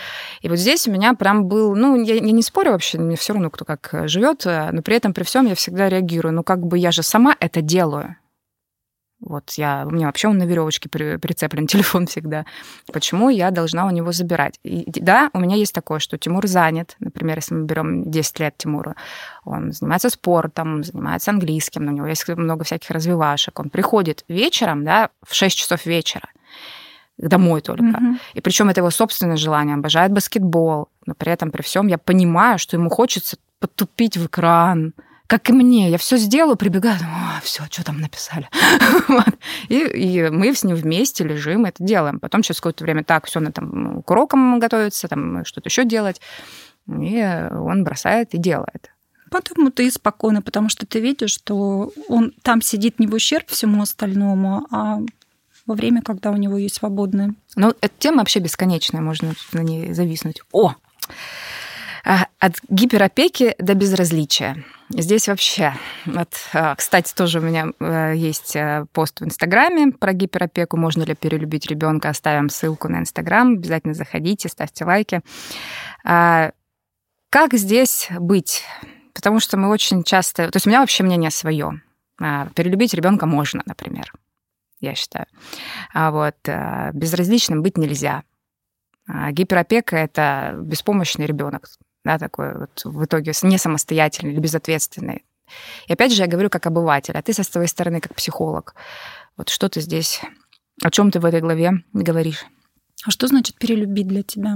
И 0.41 0.47
вот 0.47 0.57
здесь 0.57 0.87
у 0.87 0.91
меня 0.91 1.13
прям 1.13 1.45
был, 1.45 1.75
ну, 1.75 2.01
я, 2.01 2.15
я 2.15 2.31
не 2.31 2.41
спорю 2.41 2.71
вообще, 2.71 2.97
мне 2.97 3.17
все 3.17 3.33
равно, 3.33 3.49
кто 3.49 3.65
как 3.65 4.07
живет, 4.07 4.45
но 4.45 4.81
при 4.81 4.95
этом, 4.95 5.13
при 5.13 5.23
всем 5.23 5.45
я 5.45 5.55
всегда 5.55 5.89
реагирую. 5.89 6.33
Ну, 6.33 6.43
как 6.43 6.65
бы 6.65 6.77
я 6.77 6.91
же 6.91 7.03
сама 7.03 7.35
это 7.39 7.61
делаю. 7.61 8.15
Вот 9.25 9.51
я, 9.57 9.83
у 9.85 9.91
меня 9.91 10.05
вообще 10.05 10.27
он 10.27 10.37
на 10.37 10.43
веревочке 10.43 10.87
при, 10.87 11.17
прицеплен 11.17 11.67
телефон 11.67 12.07
всегда. 12.07 12.45
Почему 12.93 13.29
я 13.29 13.51
должна 13.51 13.85
у 13.85 13.89
него 13.89 14.11
забирать? 14.11 14.59
И, 14.63 14.85
да, 15.01 15.29
у 15.33 15.39
меня 15.39 15.55
есть 15.55 15.73
такое, 15.73 15.99
что 15.99 16.17
Тимур 16.17 16.47
занят. 16.47 16.95
Например, 16.99 17.37
если 17.37 17.55
мы 17.55 17.65
берем 17.65 18.09
10 18.09 18.39
лет 18.39 18.55
Тимура, 18.57 18.95
он 19.43 19.71
занимается 19.71 20.09
спортом, 20.09 20.83
занимается 20.83 21.31
английским, 21.31 21.87
у 21.87 21.91
него 21.91 22.07
есть 22.07 22.27
много 22.27 22.63
всяких 22.63 22.91
развивашек. 22.91 23.59
Он 23.59 23.69
приходит 23.69 24.23
вечером, 24.27 24.83
да, 24.83 25.09
в 25.27 25.33
6 25.33 25.57
часов 25.57 25.85
вечера 25.85 26.29
домой 27.17 27.61
только. 27.61 27.83
Mm-hmm. 27.83 28.15
И 28.33 28.41
причем 28.41 28.69
это 28.69 28.81
его 28.81 28.89
собственное 28.89 29.37
желание, 29.37 29.75
обожает 29.75 30.11
баскетбол, 30.11 30.89
но 31.05 31.13
при 31.15 31.31
этом 31.31 31.51
при 31.51 31.61
всем 31.61 31.87
я 31.87 31.97
понимаю, 31.97 32.59
что 32.59 32.75
ему 32.75 32.89
хочется 32.89 33.37
потупить 33.59 34.17
в 34.17 34.27
экран, 34.27 34.93
как 35.27 35.49
и 35.49 35.53
мне. 35.53 35.89
Я 35.89 35.97
все 35.97 36.17
сделаю, 36.17 36.55
прибегаю, 36.55 36.99
думаю, 36.99 37.41
все, 37.43 37.63
что 37.69 37.83
там 37.83 37.99
написали. 37.99 38.49
и, 39.69 39.77
и 39.77 40.29
мы 40.29 40.53
с 40.53 40.63
ним 40.63 40.75
вместе 40.75 41.23
лежим, 41.23 41.65
это 41.65 41.83
делаем. 41.83 42.19
Потом 42.19 42.41
через 42.41 42.59
какое-то 42.59 42.83
время 42.83 43.03
так, 43.03 43.25
все, 43.25 43.39
на 43.39 43.51
там 43.51 44.03
к 44.03 44.11
урокам 44.11 44.59
готовится, 44.59 45.07
там 45.07 45.43
что-то 45.45 45.69
еще 45.69 45.85
делать. 45.85 46.21
И 46.87 47.23
он 47.51 47.83
бросает 47.83 48.33
и 48.33 48.37
делает. 48.37 48.91
Потому 49.31 49.71
ты 49.71 49.89
спокойно, 49.91 50.41
потому 50.41 50.69
что 50.69 50.85
ты 50.85 50.99
видишь, 50.99 51.31
что 51.31 51.91
он 52.07 52.31
там 52.43 52.61
сидит 52.61 52.99
не 52.99 53.07
в 53.07 53.13
ущерб 53.13 53.47
всему 53.47 53.81
остальному, 53.81 54.67
а 54.71 54.99
во 55.65 55.75
время, 55.75 56.01
когда 56.01 56.31
у 56.31 56.37
него 56.37 56.57
есть 56.57 56.75
свободное. 56.75 57.33
Ну, 57.55 57.73
эта 57.81 57.93
тема 57.97 58.19
вообще 58.19 58.39
бесконечная, 58.39 59.01
можно 59.01 59.33
на 59.51 59.61
ней 59.61 59.93
зависнуть. 59.93 60.41
О! 60.51 60.75
А, 62.07 62.27
от 62.37 62.53
гиперопеки 62.69 63.55
до 63.57 63.73
безразличия. 63.73 64.63
Здесь 64.89 65.27
вообще, 65.27 65.73
вот, 66.05 66.29
а, 66.53 66.75
кстати, 66.75 67.11
тоже 67.15 67.39
у 67.39 67.41
меня 67.41 67.69
э, 67.79 68.13
есть 68.15 68.55
э, 68.55 68.85
пост 68.93 69.21
в 69.21 69.25
Инстаграме 69.25 69.91
про 69.91 70.13
гиперопеку, 70.13 70.77
можно 70.77 71.01
ли 71.01 71.15
перелюбить 71.15 71.65
ребенка, 71.65 72.09
оставим 72.09 72.49
ссылку 72.49 72.89
на 72.89 72.99
Инстаграм, 72.99 73.53
обязательно 73.53 73.95
заходите, 73.95 74.49
ставьте 74.49 74.85
лайки. 74.85 75.21
А, 76.05 76.51
как 77.31 77.55
здесь 77.55 78.09
быть? 78.19 78.61
Потому 79.15 79.39
что 79.39 79.57
мы 79.57 79.69
очень 79.69 80.03
часто, 80.03 80.51
то 80.51 80.57
есть 80.57 80.67
у 80.67 80.69
меня 80.69 80.81
вообще 80.81 81.01
мнение 81.01 81.31
свое. 81.31 81.81
Перелюбить 82.19 82.93
ребенка 82.93 83.25
можно, 83.25 83.63
например, 83.65 84.13
я 84.79 84.93
считаю. 84.93 85.25
А 85.91 86.11
вот 86.11 86.35
э, 86.45 86.91
безразличным 86.93 87.63
быть 87.63 87.77
нельзя. 87.79 88.21
Гиперопека 89.07 89.97
это 89.97 90.55
беспомощный 90.59 91.25
ребенок, 91.27 91.67
да, 92.05 92.17
такой 92.17 92.57
вот 92.57 92.81
в 92.85 93.03
итоге 93.03 93.33
не 93.41 93.57
самостоятельный 93.57 94.31
или 94.31 94.39
безответственный. 94.39 95.25
И 95.87 95.93
опять 95.93 96.13
же, 96.13 96.21
я 96.21 96.27
говорю 96.27 96.49
как 96.49 96.65
обыватель, 96.67 97.17
а 97.17 97.21
ты 97.21 97.33
со 97.33 97.43
своей 97.43 97.67
стороны 97.67 97.99
как 97.99 98.15
психолог. 98.15 98.75
Вот 99.37 99.49
что 99.49 99.67
ты 99.67 99.81
здесь, 99.81 100.21
о 100.81 100.91
чем 100.91 101.11
ты 101.11 101.19
в 101.19 101.25
этой 101.25 101.41
главе 101.41 101.83
говоришь? 101.93 102.45
А 103.05 103.11
что 103.11 103.27
значит 103.27 103.57
перелюбить 103.57 104.07
для 104.07 104.23
тебя? 104.23 104.55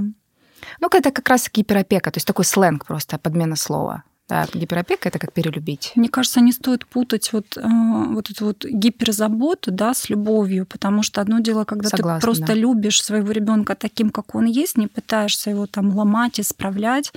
Ну, 0.80 0.88
это 0.90 1.10
как 1.10 1.28
раз 1.28 1.50
гиперопека, 1.52 2.10
то 2.10 2.18
есть 2.18 2.26
такой 2.26 2.44
сленг 2.44 2.86
просто, 2.86 3.18
подмена 3.18 3.56
слова. 3.56 4.04
Да, 4.30 4.46
гиперопека 4.54 5.08
это 5.08 5.18
как 5.18 5.32
перелюбить. 5.32 5.90
Мне 5.96 6.08
кажется, 6.08 6.40
не 6.40 6.52
стоит 6.52 6.86
путать 6.86 7.32
вот, 7.32 7.56
э, 7.56 7.60
вот 7.64 8.30
эту 8.30 8.44
вот 8.46 8.64
гиперзаботу 8.64 9.72
да, 9.72 9.92
с 9.92 10.08
любовью, 10.08 10.66
потому 10.66 11.02
что 11.02 11.20
одно 11.20 11.40
дело, 11.40 11.64
когда 11.64 11.88
Согласна, 11.88 12.20
ты 12.20 12.24
просто 12.24 12.46
да. 12.46 12.54
любишь 12.54 13.02
своего 13.02 13.32
ребенка 13.32 13.74
таким, 13.74 14.10
как 14.10 14.36
он 14.36 14.44
есть, 14.44 14.78
не 14.78 14.86
пытаешься 14.86 15.50
его 15.50 15.66
там 15.66 15.96
ломать, 15.96 16.38
исправлять. 16.38 17.12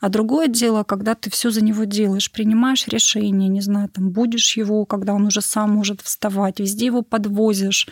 А 0.00 0.08
другое 0.08 0.48
дело, 0.48 0.82
когда 0.82 1.14
ты 1.14 1.28
все 1.28 1.50
за 1.50 1.62
него 1.62 1.84
делаешь, 1.84 2.32
принимаешь 2.32 2.88
решение, 2.88 3.50
не 3.50 3.60
знаю, 3.60 3.90
там 3.90 4.08
будешь 4.08 4.56
его, 4.56 4.86
когда 4.86 5.12
он 5.12 5.26
уже 5.26 5.42
сам 5.42 5.72
может 5.72 6.00
вставать, 6.00 6.58
везде 6.58 6.86
его 6.86 7.02
подвозишь, 7.02 7.86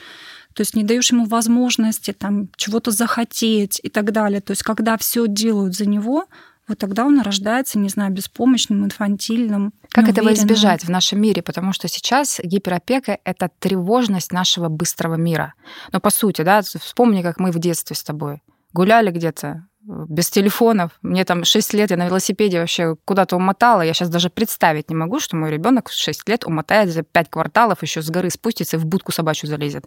то 0.55 0.63
есть 0.63 0.75
не 0.75 0.85
даешь 0.85 1.13
ему 1.13 1.27
возможности 1.27 2.15
там 2.15 2.49
чего-то 2.57 2.93
захотеть 2.93 3.79
и 3.83 3.91
так 3.91 4.11
далее. 4.13 4.41
То 4.41 4.53
есть 4.53 4.63
когда 4.63 4.97
все 4.97 5.29
делают 5.29 5.77
за 5.77 5.87
него, 5.87 6.25
вот 6.69 6.79
тогда 6.79 7.05
он 7.05 7.21
рождается, 7.21 7.79
не 7.79 7.89
знаю, 7.89 8.13
беспомощным, 8.13 8.85
инфантильным. 8.85 9.73
Как 9.91 10.09
этого 10.09 10.33
избежать 10.35 10.85
в 10.85 10.91
нашем 10.91 11.21
мире? 11.21 11.43
Потому 11.43 11.73
что 11.73 11.89
сейчас 11.89 12.41
гиперопека— 12.43 13.19
это 13.25 13.51
тревожность 13.59 14.33
нашего 14.33 14.69
быстрого 14.69 15.15
мира. 15.15 15.55
Но 15.93 16.01
по 16.01 16.11
сути, 16.11 16.43
да, 16.43 16.63
вспомни, 16.63 17.23
как 17.23 17.41
мы 17.41 17.51
в 17.51 17.59
детстве 17.59 17.97
с 17.97 18.03
тобой 18.03 18.43
гуляли 18.73 19.11
где-то 19.11 19.67
без 19.81 20.29
телефонов. 20.29 20.91
Мне 21.01 21.25
там 21.25 21.45
6 21.45 21.75
лет, 21.75 21.91
я 21.91 21.97
на 21.97 22.07
велосипеде 22.07 22.61
вообще 22.61 22.97
куда-то 23.05 23.37
умотала. 23.37 23.81
Я 23.81 23.95
сейчас 23.95 24.11
даже 24.11 24.29
представить 24.29 24.91
не 24.91 24.97
могу, 24.97 25.19
что 25.19 25.37
мой 25.37 25.51
ребенок 25.51 25.89
в 25.89 25.95
6 25.95 26.29
лет 26.29 26.45
умотает 26.45 26.93
за 26.93 27.03
5 27.03 27.31
кварталов, 27.31 27.83
еще 27.83 28.03
с 28.03 28.11
горы 28.11 28.31
спустится 28.31 28.77
и 28.77 28.81
в 28.81 28.85
будку 28.85 29.13
собачью 29.13 29.49
залезет 29.49 29.87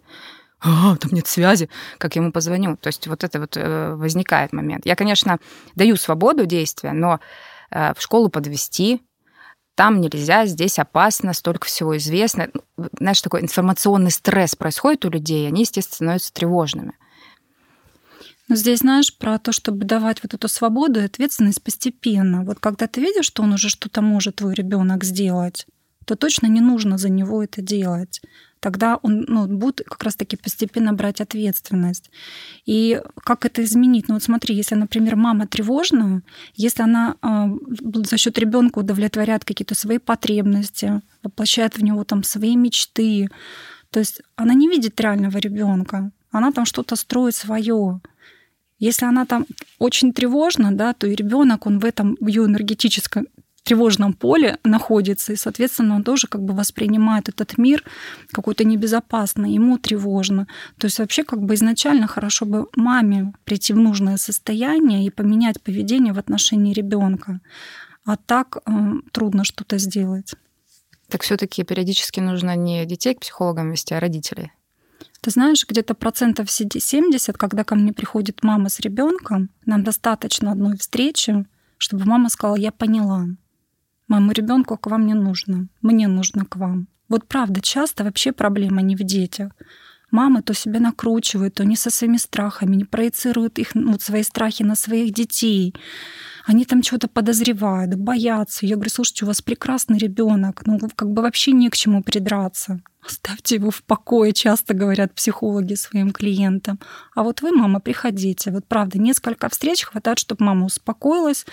а, 0.62 0.96
там 0.96 1.10
нет 1.12 1.26
связи, 1.26 1.68
как 1.98 2.14
я 2.14 2.22
ему 2.22 2.30
позвоню. 2.30 2.76
То 2.76 2.86
есть 2.86 3.06
вот 3.08 3.24
это 3.24 3.40
вот 3.40 3.56
э, 3.56 3.94
возникает 3.94 4.52
момент. 4.52 4.86
Я, 4.86 4.94
конечно, 4.94 5.38
даю 5.74 5.96
свободу 5.96 6.46
действия, 6.46 6.92
но 6.92 7.18
э, 7.70 7.92
в 7.94 8.00
школу 8.00 8.28
подвести 8.28 9.02
там 9.74 10.00
нельзя, 10.00 10.46
здесь 10.46 10.78
опасно, 10.78 11.32
столько 11.32 11.66
всего 11.66 11.96
известно. 11.96 12.48
Знаешь, 12.98 13.22
такой 13.22 13.40
информационный 13.40 14.10
стресс 14.10 14.54
происходит 14.54 15.04
у 15.04 15.10
людей, 15.10 15.48
они, 15.48 15.62
естественно, 15.62 15.96
становятся 15.96 16.32
тревожными. 16.32 16.92
Но 18.48 18.54
здесь, 18.54 18.80
знаешь, 18.80 19.16
про 19.16 19.38
то, 19.38 19.50
чтобы 19.50 19.84
давать 19.86 20.22
вот 20.22 20.34
эту 20.34 20.46
свободу 20.46 21.00
и 21.00 21.04
ответственность 21.04 21.62
постепенно. 21.62 22.44
Вот 22.44 22.60
когда 22.60 22.86
ты 22.86 23.00
видишь, 23.00 23.24
что 23.24 23.42
он 23.42 23.54
уже 23.54 23.68
что-то 23.68 24.02
может, 24.02 24.36
твой 24.36 24.54
ребенок 24.54 25.04
сделать, 25.04 25.66
то 26.04 26.16
точно 26.16 26.46
не 26.46 26.60
нужно 26.60 26.98
за 26.98 27.08
него 27.08 27.42
это 27.42 27.62
делать 27.62 28.20
тогда 28.62 29.00
он 29.02 29.24
ну, 29.26 29.46
будет 29.48 29.82
как 29.84 30.04
раз-таки 30.04 30.36
постепенно 30.36 30.92
брать 30.92 31.20
ответственность. 31.20 32.10
И 32.64 33.02
как 33.24 33.44
это 33.44 33.64
изменить? 33.64 34.06
Ну 34.08 34.14
вот 34.14 34.22
смотри, 34.22 34.54
если, 34.54 34.76
например, 34.76 35.16
мама 35.16 35.48
тревожная, 35.48 36.22
если 36.54 36.84
она 36.84 37.16
э, 37.22 38.06
за 38.08 38.16
счет 38.16 38.38
ребенка 38.38 38.78
удовлетворяет 38.78 39.44
какие-то 39.44 39.74
свои 39.74 39.98
потребности, 39.98 41.02
воплощает 41.24 41.76
в 41.76 41.82
него 41.82 42.04
там 42.04 42.22
свои 42.22 42.54
мечты, 42.54 43.28
то 43.90 43.98
есть 43.98 44.22
она 44.36 44.54
не 44.54 44.68
видит 44.68 45.00
реального 45.00 45.38
ребенка, 45.38 46.12
Она 46.30 46.52
там 46.52 46.64
что-то 46.64 46.96
строит 46.96 47.34
свое. 47.34 48.00
Если 48.78 49.06
она 49.06 49.26
там 49.26 49.44
очень 49.78 50.12
тревожна, 50.12 50.72
да, 50.72 50.92
то 50.92 51.06
и 51.06 51.16
ребенок, 51.16 51.66
он 51.66 51.80
в 51.80 51.84
этом 51.84 52.16
ее 52.20 52.44
энергетическом 52.44 53.26
тревожном 53.62 54.12
поле 54.12 54.58
находится, 54.64 55.32
и, 55.32 55.36
соответственно, 55.36 55.96
он 55.96 56.04
тоже 56.04 56.26
как 56.26 56.42
бы 56.42 56.54
воспринимает 56.54 57.28
этот 57.28 57.58
мир 57.58 57.84
какой-то 58.32 58.64
небезопасный, 58.64 59.52
ему 59.52 59.78
тревожно. 59.78 60.46
То 60.78 60.86
есть 60.86 60.98
вообще 60.98 61.24
как 61.24 61.40
бы 61.42 61.54
изначально 61.54 62.06
хорошо 62.06 62.46
бы 62.46 62.66
маме 62.76 63.32
прийти 63.44 63.72
в 63.72 63.76
нужное 63.76 64.16
состояние 64.16 65.06
и 65.06 65.10
поменять 65.10 65.62
поведение 65.62 66.12
в 66.12 66.18
отношении 66.18 66.72
ребенка. 66.72 67.40
А 68.04 68.16
так 68.16 68.56
э, 68.56 68.70
трудно 69.12 69.44
что-то 69.44 69.78
сделать. 69.78 70.34
Так 71.08 71.22
все-таки 71.22 71.62
периодически 71.62 72.20
нужно 72.20 72.56
не 72.56 72.84
детей 72.84 73.14
к 73.14 73.20
психологам 73.20 73.70
вести, 73.70 73.94
а 73.94 74.00
родителей. 74.00 74.50
Ты 75.20 75.30
знаешь, 75.30 75.64
где-то 75.68 75.94
процентов 75.94 76.50
70, 76.50 77.36
когда 77.36 77.62
ко 77.62 77.76
мне 77.76 77.92
приходит 77.92 78.42
мама 78.42 78.68
с 78.68 78.80
ребенком, 78.80 79.50
нам 79.66 79.84
достаточно 79.84 80.50
одной 80.50 80.76
встречи, 80.76 81.46
чтобы 81.78 82.06
мама 82.06 82.28
сказала, 82.28 82.56
я 82.56 82.72
поняла, 82.72 83.26
моему 84.12 84.32
ребенку 84.32 84.76
к 84.76 84.90
вам 84.90 85.06
не 85.06 85.14
нужно, 85.14 85.68
мне 85.80 86.08
нужно 86.08 86.44
к 86.44 86.56
вам. 86.56 86.86
Вот 87.08 87.26
правда, 87.26 87.60
часто 87.60 88.04
вообще 88.04 88.32
проблема 88.32 88.82
не 88.82 88.94
в 88.96 89.02
детях. 89.02 89.52
Мамы 90.10 90.42
то 90.42 90.54
себя 90.54 90.80
накручивают, 90.80 91.54
то 91.54 91.64
не 91.64 91.76
со 91.76 91.90
своими 91.90 92.18
страхами, 92.18 92.76
не 92.76 92.84
проецируют 92.84 93.58
их, 93.58 93.74
ну, 93.74 93.98
свои 93.98 94.22
страхи 94.22 94.64
на 94.64 94.76
своих 94.76 95.14
детей. 95.14 95.74
Они 96.44 96.64
там 96.64 96.82
чего-то 96.82 97.08
подозревают, 97.08 97.94
боятся. 97.94 98.66
Я 98.66 98.74
говорю, 98.74 98.90
слушайте, 98.90 99.24
у 99.24 99.28
вас 99.28 99.42
прекрасный 99.42 99.98
ребенок, 99.98 100.62
ну 100.66 100.78
как 100.94 101.10
бы 101.10 101.22
вообще 101.22 101.52
не 101.52 101.70
к 101.70 101.76
чему 101.76 102.02
придраться. 102.02 102.80
Оставьте 103.04 103.56
его 103.56 103.70
в 103.72 103.82
покое, 103.82 104.32
часто 104.32 104.74
говорят 104.74 105.12
психологи 105.12 105.74
своим 105.74 106.12
клиентам. 106.12 106.78
А 107.16 107.24
вот 107.24 107.42
вы, 107.42 107.50
мама, 107.50 107.80
приходите. 107.80 108.52
Вот 108.52 108.64
правда, 108.66 108.98
несколько 108.98 109.48
встреч 109.48 109.84
хватает, 109.84 110.20
чтобы 110.20 110.44
мама 110.44 110.66
успокоилась, 110.66 111.44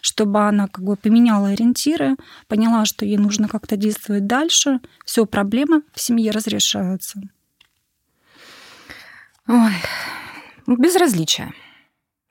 чтобы 0.00 0.46
она 0.46 0.66
как 0.66 0.82
бы 0.82 0.96
поменяла 0.96 1.48
ориентиры, 1.48 2.16
поняла, 2.48 2.86
что 2.86 3.04
ей 3.04 3.18
нужно 3.18 3.48
как-то 3.48 3.76
действовать 3.76 4.26
дальше. 4.26 4.80
Все, 5.04 5.26
проблемы 5.26 5.82
в 5.92 6.00
семье 6.00 6.30
разрешаются. 6.30 7.20
Ой, 9.46 9.74
безразличие. 10.66 11.52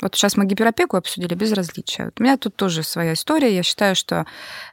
Вот 0.03 0.15
сейчас 0.15 0.35
мы 0.35 0.45
гиперопеку 0.45 0.97
обсудили, 0.97 1.33
безразличие. 1.33 2.07
Вот 2.07 2.19
у 2.19 2.23
меня 2.23 2.35
тут 2.35 2.57
тоже 2.57 2.83
своя 2.83 3.13
история. 3.13 3.55
Я 3.55 3.63
считаю, 3.63 3.95
что 3.95 4.25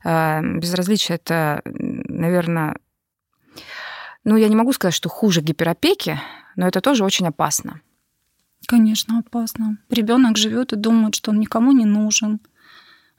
э, 0.05 0.41
безразличие 0.43 1.17
это, 1.17 1.63
наверное, 1.65 2.75
ну, 4.25 4.37
я 4.37 4.49
не 4.49 4.57
могу 4.57 4.73
сказать, 4.73 4.93
что 4.93 5.09
хуже 5.09 5.41
гиперопеки, 5.41 6.19
но 6.57 6.67
это 6.67 6.81
тоже 6.81 7.05
очень 7.05 7.29
опасно. 7.29 7.81
Конечно, 8.67 9.21
опасно. 9.21 9.79
Ребенок 9.89 10.37
живет 10.37 10.73
и 10.73 10.77
думает, 10.77 11.15
что 11.15 11.31
он 11.31 11.39
никому 11.39 11.71
не 11.71 11.85
нужен. 11.85 12.41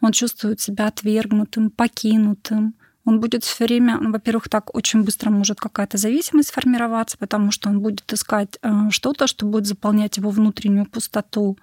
Он 0.02 0.12
чувствует 0.12 0.60
себя 0.60 0.88
отвергнутым, 0.88 1.70
покинутым. 1.70 2.76
Он 3.06 3.22
будет 3.22 3.46
все 3.46 3.64
время, 3.64 3.98
ну, 4.02 4.12
во-первых, 4.12 4.50
так 4.50 4.76
очень 4.76 5.04
быстро 5.04 5.30
может 5.30 5.62
какая-то 5.62 5.98
зависимость 5.98 6.52
формироваться, 6.52 7.18
потому 7.18 7.52
что 7.52 7.70
он 7.70 7.80
будет 7.80 8.12
искать 8.12 8.60
э, 8.62 8.90
что-то, 8.90 9.28
что 9.28 9.46
будет 9.46 9.66
заполнять 9.66 10.18
его 10.18 10.30
внутреннюю 10.30 10.86
пустоту. 10.88 11.58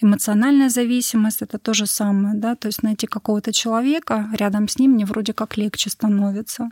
Эмоциональная 0.00 0.68
зависимость 0.68 1.42
это 1.42 1.58
то 1.58 1.74
же 1.74 1.86
самое, 1.86 2.36
да, 2.36 2.54
то 2.54 2.68
есть 2.68 2.84
найти 2.84 3.06
какого-то 3.06 3.52
человека, 3.52 4.30
рядом 4.32 4.68
с 4.68 4.78
ним 4.78 4.92
мне 4.92 5.04
вроде 5.04 5.32
как 5.32 5.56
легче 5.56 5.90
становится. 5.90 6.70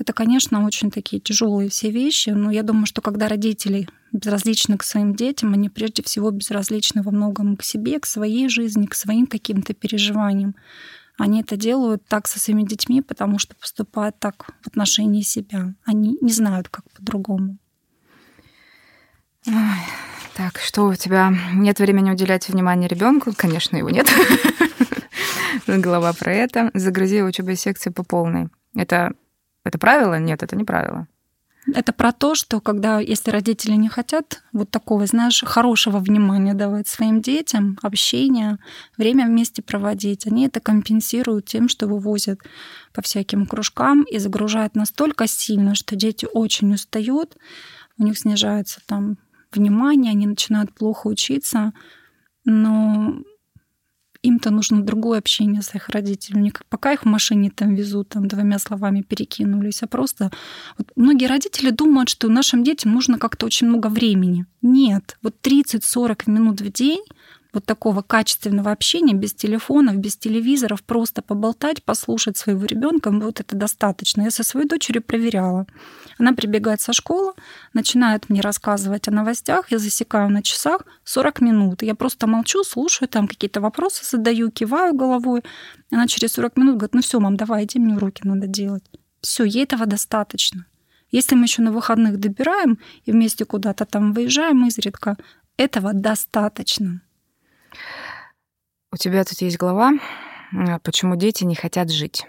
Это, 0.00 0.12
конечно, 0.12 0.64
очень 0.64 0.90
такие 0.90 1.20
тяжелые 1.20 1.68
все 1.68 1.90
вещи, 1.90 2.30
но 2.30 2.50
я 2.50 2.62
думаю, 2.62 2.86
что 2.86 3.02
когда 3.02 3.28
родители 3.28 3.86
безразличны 4.12 4.78
к 4.78 4.82
своим 4.82 5.14
детям, 5.14 5.52
они 5.52 5.68
прежде 5.68 6.02
всего 6.02 6.30
безразличны 6.30 7.02
во 7.02 7.12
многом 7.12 7.56
к 7.56 7.62
себе, 7.62 8.00
к 8.00 8.06
своей 8.06 8.48
жизни, 8.48 8.86
к 8.86 8.94
своим 8.94 9.26
каким-то 9.26 9.74
переживаниям. 9.74 10.56
Они 11.18 11.42
это 11.42 11.56
делают 11.56 12.02
так 12.08 12.26
со 12.26 12.40
своими 12.40 12.62
детьми, 12.62 13.02
потому 13.02 13.38
что 13.38 13.54
поступают 13.54 14.18
так 14.18 14.46
в 14.62 14.66
отношении 14.66 15.22
себя. 15.22 15.74
Они 15.84 16.16
не 16.20 16.32
знают, 16.32 16.68
как 16.68 16.90
по-другому. 16.92 17.58
Так, 20.36 20.58
что 20.58 20.86
у 20.86 20.94
тебя? 20.94 21.32
Нет 21.54 21.78
времени 21.80 22.10
уделять 22.10 22.48
внимание 22.48 22.88
ребенку? 22.88 23.32
Конечно, 23.36 23.76
его 23.76 23.90
нет. 23.90 24.08
Голова 25.66 26.12
про 26.12 26.32
это. 26.32 26.70
Загрузи 26.74 27.22
учебные 27.22 27.56
секции 27.56 27.90
по 27.90 28.02
полной. 28.04 28.48
Это 28.74 29.12
это 29.64 29.78
правило? 29.78 30.18
Нет, 30.18 30.42
это 30.42 30.56
не 30.56 30.64
правило. 30.64 31.06
Это 31.74 31.92
про 31.92 32.12
то, 32.12 32.34
что 32.34 32.60
когда, 32.60 33.00
если 33.00 33.30
родители 33.30 33.72
не 33.72 33.88
хотят 33.88 34.42
вот 34.52 34.70
такого, 34.70 35.06
знаешь, 35.06 35.44
хорошего 35.46 35.98
внимания 35.98 36.54
давать 36.54 36.88
своим 36.88 37.20
детям, 37.20 37.78
общения, 37.82 38.58
время 38.96 39.26
вместе 39.26 39.62
проводить, 39.62 40.26
они 40.26 40.46
это 40.46 40.58
компенсируют 40.60 41.44
тем, 41.44 41.68
что 41.68 41.86
вывозят 41.86 42.40
по 42.94 43.02
всяким 43.02 43.46
кружкам 43.46 44.02
и 44.04 44.18
загружают 44.18 44.74
настолько 44.74 45.26
сильно, 45.26 45.74
что 45.74 45.96
дети 45.96 46.26
очень 46.32 46.72
устают, 46.72 47.36
у 47.98 48.04
них 48.04 48.18
снижается 48.18 48.80
там 48.86 49.18
внимание, 49.52 50.12
они 50.12 50.26
начинают 50.26 50.74
плохо 50.74 51.06
учиться, 51.08 51.72
но 52.44 53.22
им-то 54.22 54.50
нужно 54.50 54.82
другое 54.82 55.18
общение 55.18 55.62
с 55.62 55.74
их 55.74 55.88
родителями. 55.88 56.52
Пока 56.68 56.92
их 56.92 57.02
в 57.02 57.06
машине 57.06 57.50
там 57.50 57.74
везут, 57.74 58.10
там 58.10 58.28
двумя 58.28 58.58
словами 58.58 59.02
перекинулись, 59.02 59.82
а 59.82 59.86
просто... 59.86 60.30
Вот 60.78 60.90
многие 60.96 61.26
родители 61.26 61.70
думают, 61.70 62.08
что 62.08 62.28
нашим 62.28 62.62
детям 62.62 62.92
нужно 62.92 63.18
как-то 63.18 63.46
очень 63.46 63.68
много 63.68 63.88
времени. 63.88 64.46
Нет, 64.62 65.16
вот 65.22 65.34
30-40 65.42 66.30
минут 66.30 66.60
в 66.60 66.70
день 66.70 67.02
вот 67.52 67.64
такого 67.64 68.02
качественного 68.02 68.72
общения 68.72 69.14
без 69.14 69.34
телефонов, 69.34 69.96
без 69.96 70.16
телевизоров, 70.16 70.82
просто 70.82 71.22
поболтать, 71.22 71.82
послушать 71.82 72.36
своего 72.36 72.64
ребенка, 72.64 73.10
вот 73.10 73.40
это 73.40 73.56
достаточно. 73.56 74.22
Я 74.22 74.30
со 74.30 74.44
своей 74.44 74.66
дочерью 74.66 75.02
проверяла. 75.02 75.66
Она 76.18 76.32
прибегает 76.32 76.80
со 76.80 76.92
школы, 76.92 77.32
начинает 77.72 78.28
мне 78.28 78.40
рассказывать 78.40 79.08
о 79.08 79.10
новостях, 79.10 79.70
я 79.70 79.78
засекаю 79.78 80.30
на 80.30 80.42
часах 80.42 80.82
40 81.04 81.40
минут. 81.40 81.82
Я 81.82 81.94
просто 81.94 82.26
молчу, 82.26 82.64
слушаю, 82.64 83.08
там 83.08 83.26
какие-то 83.26 83.60
вопросы 83.60 84.04
задаю, 84.04 84.50
киваю 84.50 84.94
головой. 84.94 85.42
Она 85.90 86.06
через 86.06 86.32
40 86.32 86.56
минут 86.56 86.76
говорит, 86.76 86.94
ну 86.94 87.02
все, 87.02 87.20
мам, 87.20 87.36
давай, 87.36 87.64
иди, 87.64 87.78
мне 87.78 87.94
уроки 87.94 88.22
надо 88.24 88.46
делать. 88.46 88.84
Все, 89.20 89.44
ей 89.44 89.64
этого 89.64 89.86
достаточно. 89.86 90.66
Если 91.10 91.34
мы 91.34 91.44
еще 91.44 91.62
на 91.62 91.72
выходных 91.72 92.18
добираем 92.18 92.78
и 93.04 93.12
вместе 93.12 93.44
куда-то 93.44 93.84
там 93.84 94.12
выезжаем 94.12 94.66
изредка, 94.66 95.16
этого 95.56 95.92
достаточно. 95.92 97.02
У 98.92 98.96
тебя 98.96 99.24
тут 99.24 99.40
есть 99.40 99.58
глава 99.58 99.92
«Почему 100.82 101.16
дети 101.16 101.44
не 101.44 101.54
хотят 101.54 101.90
жить». 101.90 102.26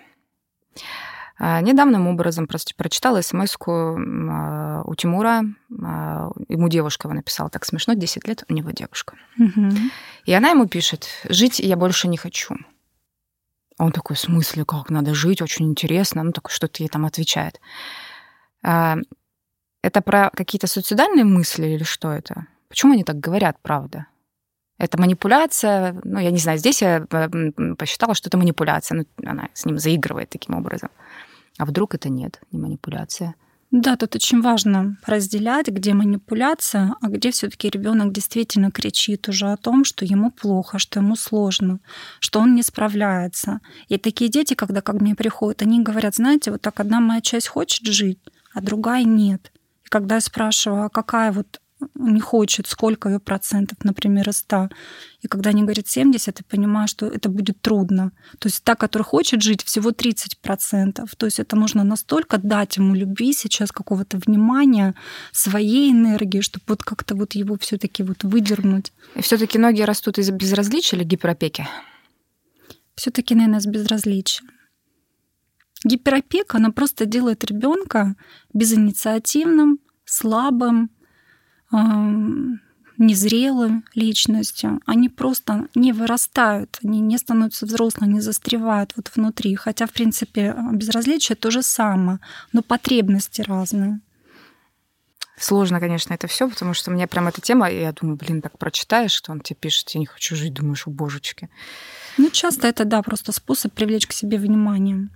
А, 1.43 1.59
недавним 1.59 2.07
образом 2.07 2.45
просто 2.45 2.75
прочитала 2.75 3.21
смс 3.21 3.57
а, 3.67 4.83
у 4.85 4.93
Тимура. 4.93 5.41
А, 5.83 6.29
ему 6.49 6.69
девушка 6.69 7.07
его 7.07 7.15
написала. 7.15 7.49
Так 7.49 7.65
смешно, 7.65 7.95
10 7.95 8.27
лет, 8.27 8.43
у 8.47 8.53
него 8.53 8.69
девушка. 8.69 9.15
Угу. 9.39 9.69
И 10.25 10.33
она 10.33 10.51
ему 10.51 10.67
пишет, 10.67 11.07
жить 11.27 11.59
я 11.59 11.77
больше 11.77 12.07
не 12.07 12.17
хочу. 12.17 12.55
Он 13.79 13.91
такой, 13.91 14.15
в 14.15 14.19
смысле, 14.19 14.65
как 14.65 14.91
надо 14.91 15.15
жить, 15.15 15.41
очень 15.41 15.67
интересно. 15.67 16.21
Ну, 16.21 16.31
так 16.31 16.51
что-то 16.51 16.83
ей 16.83 16.89
там 16.89 17.05
отвечает. 17.05 17.59
Это 18.61 19.01
про 20.05 20.29
какие-то 20.29 20.67
суицидальные 20.67 21.25
мысли 21.25 21.65
или 21.65 21.83
что 21.83 22.11
это? 22.11 22.45
Почему 22.69 22.93
они 22.93 23.03
так 23.03 23.19
говорят, 23.19 23.57
правда? 23.63 24.05
Это 24.81 24.99
манипуляция. 24.99 25.95
Ну, 26.03 26.19
я 26.19 26.31
не 26.31 26.39
знаю, 26.39 26.57
здесь 26.57 26.81
я 26.81 27.05
посчитала, 27.77 28.15
что 28.15 28.29
это 28.29 28.37
манипуляция. 28.39 28.97
Ну, 28.97 29.29
она 29.29 29.49
с 29.53 29.65
ним 29.65 29.77
заигрывает 29.77 30.31
таким 30.31 30.55
образом. 30.55 30.89
А 31.59 31.65
вдруг 31.65 31.93
это 31.93 32.09
нет, 32.09 32.41
не 32.51 32.57
манипуляция? 32.57 33.35
Да, 33.69 33.95
тут 33.95 34.15
очень 34.15 34.41
важно 34.41 34.97
разделять, 35.05 35.67
где 35.67 35.93
манипуляция, 35.93 36.95
а 36.99 37.09
где 37.09 37.29
все-таки 37.29 37.69
ребенок 37.69 38.11
действительно 38.11 38.71
кричит 38.71 39.29
уже 39.29 39.51
о 39.51 39.57
том, 39.57 39.85
что 39.85 40.03
ему 40.03 40.31
плохо, 40.31 40.79
что 40.79 40.99
ему 40.99 41.15
сложно, 41.15 41.79
что 42.19 42.39
он 42.39 42.55
не 42.55 42.63
справляется. 42.63 43.59
И 43.87 43.99
такие 43.99 44.31
дети, 44.31 44.55
когда 44.55 44.81
ко 44.81 44.93
мне 44.93 45.13
приходят, 45.13 45.61
они 45.61 45.83
говорят, 45.83 46.15
знаете, 46.15 46.49
вот 46.49 46.61
так 46.61 46.79
одна 46.79 46.99
моя 46.99 47.21
часть 47.21 47.47
хочет 47.47 47.85
жить, 47.85 48.19
а 48.51 48.61
другая 48.61 49.03
нет. 49.03 49.51
И 49.85 49.89
когда 49.89 50.15
я 50.15 50.21
спрашиваю, 50.21 50.85
а 50.85 50.89
какая 50.89 51.31
вот 51.31 51.61
не 51.95 52.19
хочет, 52.19 52.67
сколько 52.67 53.09
ее 53.09 53.19
процентов, 53.19 53.77
например, 53.83 54.29
из 54.29 54.37
100. 54.37 54.69
И 55.21 55.27
когда 55.27 55.49
они 55.51 55.63
говорят 55.63 55.87
70, 55.87 56.39
я 56.39 56.45
понимаю, 56.47 56.87
что 56.87 57.05
это 57.05 57.29
будет 57.29 57.61
трудно. 57.61 58.11
То 58.39 58.47
есть 58.47 58.63
та, 58.63 58.75
которая 58.75 59.05
хочет 59.05 59.41
жить, 59.41 59.63
всего 59.63 59.91
30 59.91 60.39
процентов. 60.39 61.15
То 61.15 61.25
есть 61.25 61.39
это 61.39 61.55
нужно 61.55 61.83
настолько 61.83 62.37
дать 62.37 62.77
ему 62.77 62.95
любви 62.95 63.33
сейчас, 63.33 63.71
какого-то 63.71 64.17
внимания, 64.17 64.95
своей 65.31 65.91
энергии, 65.91 66.41
чтобы 66.41 66.65
вот 66.67 66.83
как-то 66.83 67.15
вот 67.15 67.33
его 67.33 67.57
все 67.59 67.77
таки 67.77 68.03
вот 68.03 68.23
выдернуть. 68.23 68.93
И 69.15 69.21
все 69.21 69.37
таки 69.37 69.57
ноги 69.57 69.81
растут 69.81 70.17
из-за 70.17 70.31
безразличия 70.31 70.97
или 70.97 71.03
гиперопеки? 71.03 71.67
все 73.01 73.09
таки 73.09 73.33
наверное, 73.35 73.59
с 73.59 73.65
безразличия. 73.65 74.45
Гиперопека, 75.83 76.57
она 76.57 76.69
просто 76.69 77.05
делает 77.05 77.43
ребенка 77.43 78.15
безинициативным, 78.53 79.79
слабым, 80.05 80.91
незрелым 82.97 83.83
личностью, 83.95 84.79
они 84.85 85.09
просто 85.09 85.67
не 85.75 85.91
вырастают, 85.91 86.79
они 86.83 86.99
не 86.99 87.17
становятся 87.17 87.65
взрослыми, 87.65 88.13
не 88.13 88.21
застревают 88.21 88.93
вот 88.95 89.11
внутри. 89.15 89.55
Хотя, 89.55 89.87
в 89.87 89.91
принципе, 89.91 90.55
безразличие 90.73 91.35
то 91.35 91.51
же 91.51 91.63
самое, 91.63 92.19
но 92.53 92.61
потребности 92.61 93.41
разные. 93.41 93.99
Сложно, 95.37 95.79
конечно, 95.79 96.13
это 96.13 96.27
все, 96.27 96.47
потому 96.47 96.75
что 96.75 96.91
мне 96.91 97.07
прям 97.07 97.27
эта 97.27 97.41
тема, 97.41 97.67
я 97.71 97.91
думаю, 97.93 98.15
блин, 98.15 98.43
так 98.43 98.59
прочитаешь, 98.59 99.11
что 99.11 99.31
он 99.31 99.39
тебе 99.39 99.57
пишет, 99.59 99.89
я 99.89 99.99
не 99.99 100.05
хочу 100.05 100.35
жить, 100.35 100.53
думаешь, 100.53 100.85
о 100.85 100.91
божечки. 100.91 101.49
Ну, 102.19 102.29
часто 102.29 102.67
это, 102.67 102.85
да, 102.85 103.01
просто 103.01 103.31
способ 103.31 103.73
привлечь 103.73 104.05
к 104.05 104.11
себе 104.11 104.37
внимание. 104.37 105.09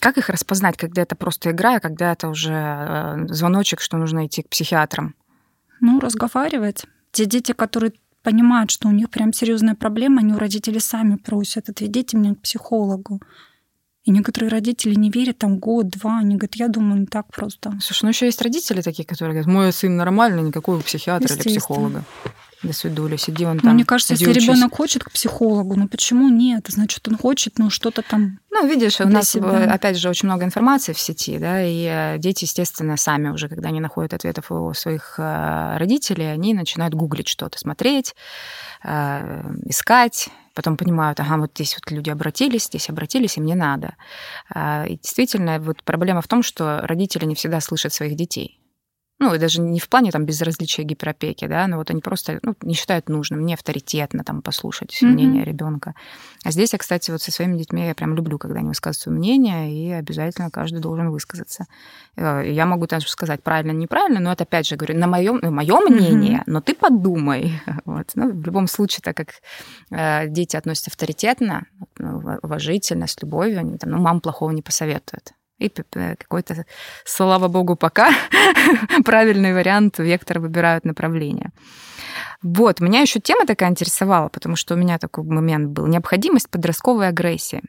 Как 0.00 0.18
их 0.18 0.28
распознать, 0.28 0.76
когда 0.76 1.00
это 1.00 1.16
просто 1.16 1.50
игра, 1.50 1.76
а 1.76 1.80
когда 1.80 2.12
это 2.12 2.28
уже 2.28 2.52
э, 2.52 3.26
звоночек, 3.28 3.80
что 3.80 3.96
нужно 3.96 4.26
идти 4.26 4.42
к 4.42 4.50
психиатрам? 4.50 5.14
Ну, 5.80 6.00
разговаривать. 6.00 6.84
Те 7.12 7.26
дети, 7.26 7.52
которые 7.52 7.92
понимают, 8.22 8.70
что 8.70 8.88
у 8.88 8.92
них 8.92 9.10
прям 9.10 9.32
серьезная 9.32 9.74
проблема, 9.74 10.20
они 10.20 10.34
у 10.34 10.38
родителей 10.38 10.80
сами 10.80 11.16
просят, 11.16 11.68
отведите 11.68 12.16
меня 12.16 12.34
к 12.34 12.40
психологу. 12.40 13.20
И 14.04 14.10
некоторые 14.10 14.50
родители 14.50 14.94
не 14.94 15.10
верят, 15.10 15.38
там 15.38 15.58
год-два, 15.58 16.18
они 16.18 16.36
говорят, 16.36 16.54
я 16.56 16.68
думаю, 16.68 17.00
не 17.00 17.06
так 17.06 17.26
просто. 17.28 17.78
Слушай, 17.82 18.04
ну 18.04 18.08
еще 18.10 18.26
есть 18.26 18.40
родители 18.40 18.80
такие, 18.80 19.04
которые 19.04 19.34
говорят, 19.34 19.46
мой 19.46 19.72
сын 19.72 19.94
нормальный, 19.96 20.42
никакого 20.42 20.80
психиатра 20.80 21.34
или 21.34 21.42
психолога. 21.42 22.04
До 22.62 22.74
свидули, 22.74 23.16
сиди 23.16 23.46
он 23.46 23.54
ну, 23.54 23.60
там. 23.60 23.70
Ну, 23.70 23.74
мне 23.76 23.84
кажется, 23.86 24.12
если 24.12 24.32
ребенок 24.32 24.76
хочет 24.76 25.02
к 25.02 25.10
психологу, 25.10 25.76
ну 25.76 25.88
почему 25.88 26.28
нет? 26.28 26.66
Значит, 26.68 27.08
он 27.08 27.16
хочет, 27.16 27.58
ну 27.58 27.70
что-то 27.70 28.02
там. 28.02 28.38
Ну, 28.50 28.66
видишь, 28.66 29.00
у 29.00 29.08
нас, 29.08 29.30
себя. 29.30 29.72
опять 29.72 29.96
же, 29.96 30.10
очень 30.10 30.28
много 30.28 30.44
информации 30.44 30.92
в 30.92 31.00
сети, 31.00 31.38
да, 31.38 31.62
и 31.62 31.86
э, 31.88 32.18
дети, 32.18 32.44
естественно, 32.44 32.98
сами 32.98 33.28
уже, 33.28 33.48
когда 33.48 33.68
они 33.68 33.80
находят 33.80 34.12
ответов 34.12 34.50
у 34.50 34.74
своих 34.74 35.14
э, 35.18 35.76
родителей, 35.78 36.30
они 36.30 36.52
начинают 36.52 36.92
гуглить 36.92 37.28
что-то, 37.28 37.58
смотреть, 37.58 38.14
э, 38.84 39.42
искать, 39.64 40.28
потом 40.52 40.76
понимают, 40.76 41.18
ага, 41.20 41.38
вот 41.38 41.52
здесь 41.54 41.74
вот 41.74 41.90
люди 41.90 42.10
обратились, 42.10 42.64
здесь 42.64 42.90
обратились, 42.90 43.38
и 43.38 43.40
мне 43.40 43.54
надо. 43.54 43.94
И 44.54 44.98
действительно, 45.00 45.58
вот 45.60 45.82
проблема 45.84 46.20
в 46.20 46.28
том, 46.28 46.42
что 46.42 46.80
родители 46.82 47.24
не 47.24 47.34
всегда 47.34 47.60
слышат 47.60 47.94
своих 47.94 48.16
детей. 48.16 48.59
Ну, 49.20 49.34
и 49.34 49.38
даже 49.38 49.60
не 49.60 49.78
в 49.78 49.88
плане 49.90 50.10
там 50.10 50.24
безразличия 50.24 50.82
гиперопеки, 50.82 51.46
да, 51.46 51.66
но 51.66 51.76
вот 51.76 51.90
они 51.90 52.00
просто 52.00 52.38
ну, 52.42 52.54
не 52.62 52.72
считают 52.72 53.10
нужным, 53.10 53.44
не 53.44 53.52
авторитетно 53.52 54.24
там 54.24 54.40
послушать 54.40 54.98
mm-hmm. 55.02 55.06
мнение 55.06 55.44
ребенка. 55.44 55.94
А 56.42 56.50
здесь 56.50 56.72
я, 56.72 56.78
кстати, 56.78 57.10
вот 57.10 57.20
со 57.20 57.30
своими 57.30 57.58
детьми 57.58 57.86
я 57.86 57.94
прям 57.94 58.14
люблю, 58.14 58.38
когда 58.38 58.60
они 58.60 58.68
высказывают 58.68 59.02
свое 59.02 59.18
мнение, 59.18 59.70
и 59.74 59.90
обязательно 59.90 60.50
каждый 60.50 60.80
должен 60.80 61.10
высказаться. 61.10 61.66
Э, 62.16 62.42
я 62.46 62.64
могу 62.64 62.86
даже 62.86 63.08
сказать 63.08 63.42
правильно, 63.42 63.72
неправильно, 63.72 64.20
но 64.20 64.32
это 64.32 64.44
опять 64.44 64.66
же 64.66 64.76
говорю 64.76 64.98
на 64.98 65.06
моем, 65.06 65.38
ну, 65.42 65.50
мое 65.50 65.78
мнение, 65.80 66.38
mm-hmm. 66.38 66.52
но 66.52 66.60
ты 66.62 66.74
подумай. 66.74 67.60
Вот. 67.84 68.10
Ну, 68.14 68.30
в 68.30 68.44
любом 68.44 68.68
случае, 68.68 69.00
так 69.02 69.16
как 69.16 69.28
э, 69.90 70.28
дети 70.28 70.56
относятся 70.56 70.90
авторитетно, 70.90 71.66
ну, 71.98 72.38
уважительно, 72.42 73.06
с 73.06 73.20
любовью, 73.20 73.60
они 73.60 73.78
там, 73.78 73.90
ну, 73.90 73.98
мам 73.98 74.20
плохого 74.20 74.50
не 74.52 74.62
посоветует 74.62 75.32
и 75.60 75.68
какой-то, 75.68 76.64
слава 77.04 77.48
богу, 77.48 77.76
пока 77.76 78.10
правильный 79.04 79.54
вариант, 79.54 79.98
вектор 79.98 80.40
выбирают 80.40 80.84
направление. 80.84 81.50
Вот, 82.42 82.80
меня 82.80 83.02
еще 83.02 83.20
тема 83.20 83.46
такая 83.46 83.70
интересовала, 83.70 84.28
потому 84.28 84.56
что 84.56 84.74
у 84.74 84.76
меня 84.78 84.98
такой 84.98 85.24
момент 85.24 85.70
был. 85.70 85.86
Необходимость 85.86 86.48
подростковой 86.48 87.08
агрессии. 87.08 87.62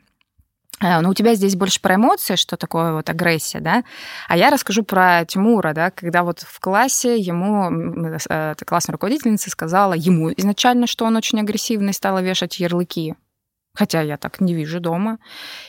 Э, 0.82 1.02
ну, 1.02 1.10
у 1.10 1.14
тебя 1.14 1.36
здесь 1.36 1.56
больше 1.56 1.82
про 1.82 1.96
эмоции, 1.96 2.36
что 2.36 2.58
такое 2.58 2.94
вот 2.94 3.10
агрессия, 3.10 3.60
да? 3.60 3.84
А 4.28 4.38
я 4.38 4.50
расскажу 4.50 4.84
про 4.84 5.26
Тимура, 5.26 5.74
да, 5.74 5.92
когда 5.92 6.24
вот 6.24 6.40
в 6.40 6.60
классе 6.60 7.18
ему 7.18 7.70
э, 8.30 8.56
классная 8.66 8.94
руководительница 8.94 9.50
сказала 9.50 9.94
ему 9.94 10.32
изначально, 10.32 10.88
что 10.88 11.06
он 11.06 11.18
очень 11.18 11.40
агрессивный, 11.40 11.94
стала 11.94 12.20
вешать 12.20 12.60
ярлыки 12.60 13.16
Хотя 13.74 14.02
я 14.02 14.18
так 14.18 14.42
не 14.42 14.54
вижу 14.54 14.80
дома. 14.80 15.18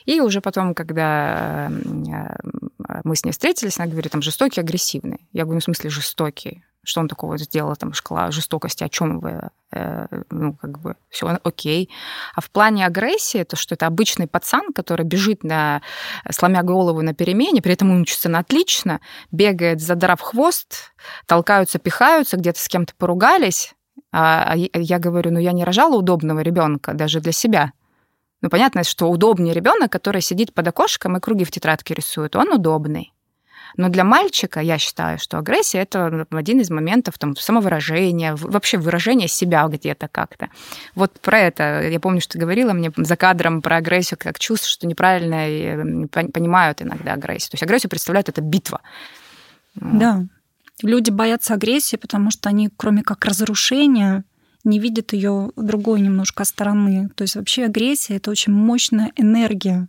И 0.06 0.20
уже 0.20 0.40
потом, 0.40 0.74
когда 0.74 1.70
мы 3.04 3.16
с 3.16 3.24
ней 3.24 3.30
встретились, 3.30 3.78
она 3.78 3.88
говорит, 3.88 4.12
там, 4.12 4.22
жестокий, 4.22 4.60
агрессивный. 4.60 5.28
Я 5.32 5.44
говорю, 5.44 5.56
ну, 5.56 5.60
в 5.60 5.64
смысле, 5.64 5.90
жестокий. 5.90 6.64
Что 6.84 7.00
он 7.00 7.06
такого 7.06 7.38
сделал, 7.38 7.76
там, 7.76 7.92
шкала 7.92 8.32
жестокости, 8.32 8.82
о 8.82 8.88
чем 8.88 9.20
вы, 9.20 9.50
э, 9.70 10.06
ну, 10.30 10.54
как 10.54 10.80
бы, 10.80 10.96
все 11.10 11.28
окей. 11.44 11.88
А 12.34 12.40
в 12.40 12.50
плане 12.50 12.84
агрессии, 12.84 13.44
то, 13.44 13.54
что 13.54 13.76
это 13.76 13.86
обычный 13.86 14.26
пацан, 14.26 14.72
который 14.74 15.06
бежит 15.06 15.44
на, 15.44 15.80
сломя 16.30 16.64
голову 16.64 17.00
на 17.02 17.14
перемене, 17.14 17.62
при 17.62 17.74
этом 17.74 18.00
учится 18.00 18.28
на 18.28 18.40
отлично, 18.40 19.00
бегает, 19.30 19.80
задрав 19.80 20.20
хвост, 20.20 20.92
толкаются, 21.26 21.78
пихаются, 21.78 22.36
где-то 22.36 22.58
с 22.58 22.66
кем-то 22.66 22.94
поругались, 22.98 23.74
а, 24.10 24.52
а 24.52 24.56
я 24.56 24.98
говорю, 24.98 25.30
ну, 25.30 25.38
я 25.38 25.52
не 25.52 25.64
рожала 25.64 25.96
удобного 25.96 26.40
ребенка 26.40 26.94
даже 26.94 27.20
для 27.20 27.32
себя. 27.32 27.72
Ну, 28.42 28.50
понятно, 28.50 28.84
что 28.84 29.08
удобнее 29.08 29.54
ребенок, 29.54 29.90
который 29.90 30.20
сидит 30.20 30.52
под 30.52 30.68
окошком 30.68 31.16
и 31.16 31.20
круги 31.20 31.44
в 31.44 31.50
тетрадке 31.50 31.94
рисует, 31.94 32.36
он 32.36 32.52
удобный. 32.52 33.12
Но 33.76 33.88
для 33.88 34.04
мальчика 34.04 34.60
я 34.60 34.76
считаю, 34.78 35.18
что 35.18 35.38
агрессия 35.38 35.78
это 35.78 36.26
один 36.30 36.60
из 36.60 36.68
моментов 36.68 37.18
там, 37.18 37.36
самовыражения, 37.36 38.36
вообще 38.36 38.76
выражения 38.76 39.28
себя 39.28 39.66
где-то 39.66 40.08
как-то. 40.08 40.50
Вот 40.94 41.12
про 41.20 41.38
это 41.38 41.88
я 41.88 41.98
помню, 41.98 42.20
что 42.20 42.34
ты 42.34 42.38
говорила 42.38 42.74
мне 42.74 42.92
за 42.94 43.16
кадром 43.16 43.62
про 43.62 43.76
агрессию, 43.76 44.18
как 44.20 44.38
чувство, 44.38 44.68
что 44.68 44.86
неправильно 44.86 46.06
понимают 46.08 46.82
иногда 46.82 47.14
агрессию. 47.14 47.52
То 47.52 47.54
есть 47.54 47.62
агрессию 47.62 47.88
представляют 47.88 48.28
это 48.28 48.42
битва. 48.42 48.82
Да. 49.74 50.26
Люди 50.82 51.10
боятся 51.10 51.54
агрессии, 51.54 51.96
потому 51.96 52.30
что 52.30 52.50
они, 52.50 52.68
кроме 52.76 53.02
как 53.02 53.24
разрушения, 53.24 54.24
не 54.64 54.78
видят 54.78 55.12
ее 55.12 55.50
другой 55.56 56.00
немножко 56.00 56.44
стороны. 56.44 57.08
То 57.14 57.22
есть 57.22 57.36
вообще 57.36 57.64
агрессия 57.64 58.16
это 58.16 58.30
очень 58.30 58.52
мощная 58.52 59.12
энергия. 59.16 59.88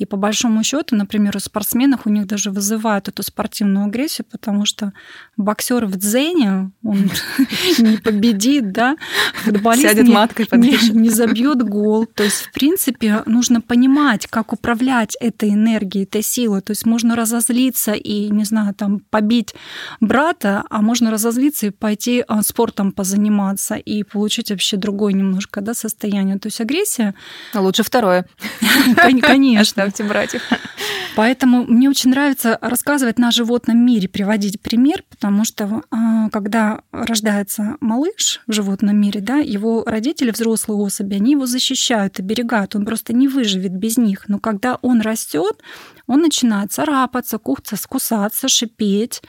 И 0.00 0.06
по 0.06 0.16
большому 0.16 0.64
счету, 0.64 0.96
например, 0.96 1.36
у 1.36 1.40
спортсменов 1.40 2.06
у 2.06 2.10
них 2.10 2.26
даже 2.26 2.50
вызывают 2.50 3.08
эту 3.08 3.22
спортивную 3.22 3.84
агрессию, 3.84 4.26
потому 4.30 4.64
что 4.64 4.94
боксер 5.36 5.84
в 5.84 5.96
дзене, 5.96 6.70
он 6.82 7.10
не 7.78 7.98
победит, 7.98 8.72
да, 8.72 8.96
футболист 9.34 9.82
Сядет 9.82 10.06
не, 10.06 10.14
маткой 10.14 10.48
не, 10.52 10.78
не 10.92 11.10
забьет 11.10 11.62
гол. 11.62 12.06
То 12.06 12.22
есть, 12.22 12.46
в 12.46 12.52
принципе, 12.52 13.22
нужно 13.26 13.60
понимать, 13.60 14.26
как 14.26 14.54
управлять 14.54 15.18
этой 15.20 15.50
энергией, 15.50 16.04
этой 16.04 16.22
силой. 16.22 16.62
То 16.62 16.70
есть 16.70 16.86
можно 16.86 17.14
разозлиться 17.14 17.92
и, 17.92 18.30
не 18.30 18.44
знаю, 18.44 18.74
там, 18.74 19.00
побить 19.10 19.54
брата, 20.00 20.64
а 20.70 20.80
можно 20.80 21.10
разозлиться 21.10 21.66
и 21.66 21.70
пойти 21.70 22.24
а, 22.26 22.40
спортом 22.42 22.92
позаниматься 22.92 23.74
и 23.74 24.02
получить 24.02 24.50
вообще 24.50 24.78
другое 24.78 25.12
немножко 25.12 25.60
да, 25.60 25.74
состояние. 25.74 26.38
То 26.38 26.46
есть 26.46 26.62
агрессия... 26.62 27.14
Лучше 27.52 27.82
второе. 27.82 28.24
Конечно 29.20 29.89
ставьте 29.90 30.04
братьев. 30.04 30.42
Поэтому 31.16 31.64
мне 31.66 31.90
очень 31.90 32.10
нравится 32.10 32.58
рассказывать 32.60 33.18
на 33.18 33.30
животном 33.30 33.84
мире, 33.84 34.08
приводить 34.08 34.60
пример, 34.60 35.02
потому 35.10 35.44
что 35.44 35.82
а, 35.90 36.30
когда 36.30 36.82
рождается 36.92 37.76
малыш 37.80 38.40
в 38.46 38.52
животном 38.52 38.96
мире, 38.96 39.20
да, 39.20 39.38
его 39.38 39.82
родители, 39.84 40.30
взрослые 40.30 40.78
особи, 40.78 41.14
они 41.16 41.32
его 41.32 41.46
защищают, 41.46 42.20
оберегают, 42.20 42.76
он 42.76 42.84
просто 42.84 43.12
не 43.12 43.28
выживет 43.28 43.72
без 43.72 43.98
них. 43.98 44.28
Но 44.28 44.38
когда 44.38 44.78
он 44.82 45.00
растет, 45.00 45.60
он 46.06 46.22
начинает 46.22 46.72
царапаться, 46.72 47.38
кухаться, 47.38 47.76
кусаться, 47.88 48.48
шипеть. 48.48 49.22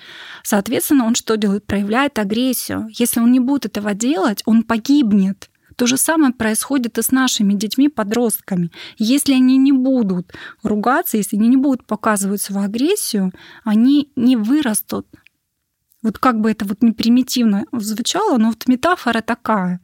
Соответственно, 0.44 1.06
он 1.06 1.16
что 1.16 1.36
делает? 1.36 1.66
Проявляет 1.66 2.20
агрессию. 2.20 2.88
Если 2.92 3.20
он 3.20 3.32
не 3.32 3.40
будет 3.40 3.66
этого 3.66 3.94
делать, 3.94 4.42
он 4.46 4.64
погибнет. 4.64 5.51
То 5.82 5.88
же 5.88 5.98
самое 5.98 6.32
происходит 6.32 7.00
и 7.00 7.02
с 7.02 7.10
нашими 7.10 7.56
детьми-подростками. 7.56 8.70
Если 9.00 9.34
они 9.34 9.58
не 9.58 9.72
будут 9.72 10.32
ругаться, 10.62 11.18
если 11.18 11.38
они 11.38 11.48
не 11.48 11.58
будут 11.58 11.88
показывать 11.88 12.40
свою 12.40 12.68
агрессию, 12.68 13.32
они 13.64 14.12
не 14.16 14.36
вырастут. 14.38 15.08
Вот 16.04 16.20
как 16.20 16.40
бы 16.40 16.52
это 16.52 16.66
вот 16.66 16.84
не 16.84 16.92
примитивно 16.92 17.66
звучало, 17.72 18.38
но 18.38 18.50
вот 18.50 18.68
метафора 18.68 19.22
такая. 19.22 19.82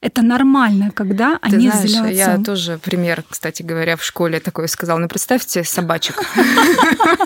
Это 0.00 0.22
нормально, 0.22 0.92
когда 0.92 1.36
Ты 1.38 1.56
они 1.56 1.68
знаешь, 1.68 1.90
злятся. 1.90 2.12
Я 2.12 2.38
тоже 2.38 2.78
пример, 2.78 3.24
кстати 3.28 3.64
говоря, 3.64 3.96
в 3.96 4.04
школе 4.04 4.38
такой 4.38 4.68
сказал. 4.68 5.00
Ну, 5.00 5.08
представьте 5.08 5.64
собачек 5.64 6.14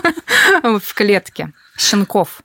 в 0.63 0.93
клетке, 0.95 1.53
щенков. 1.77 2.41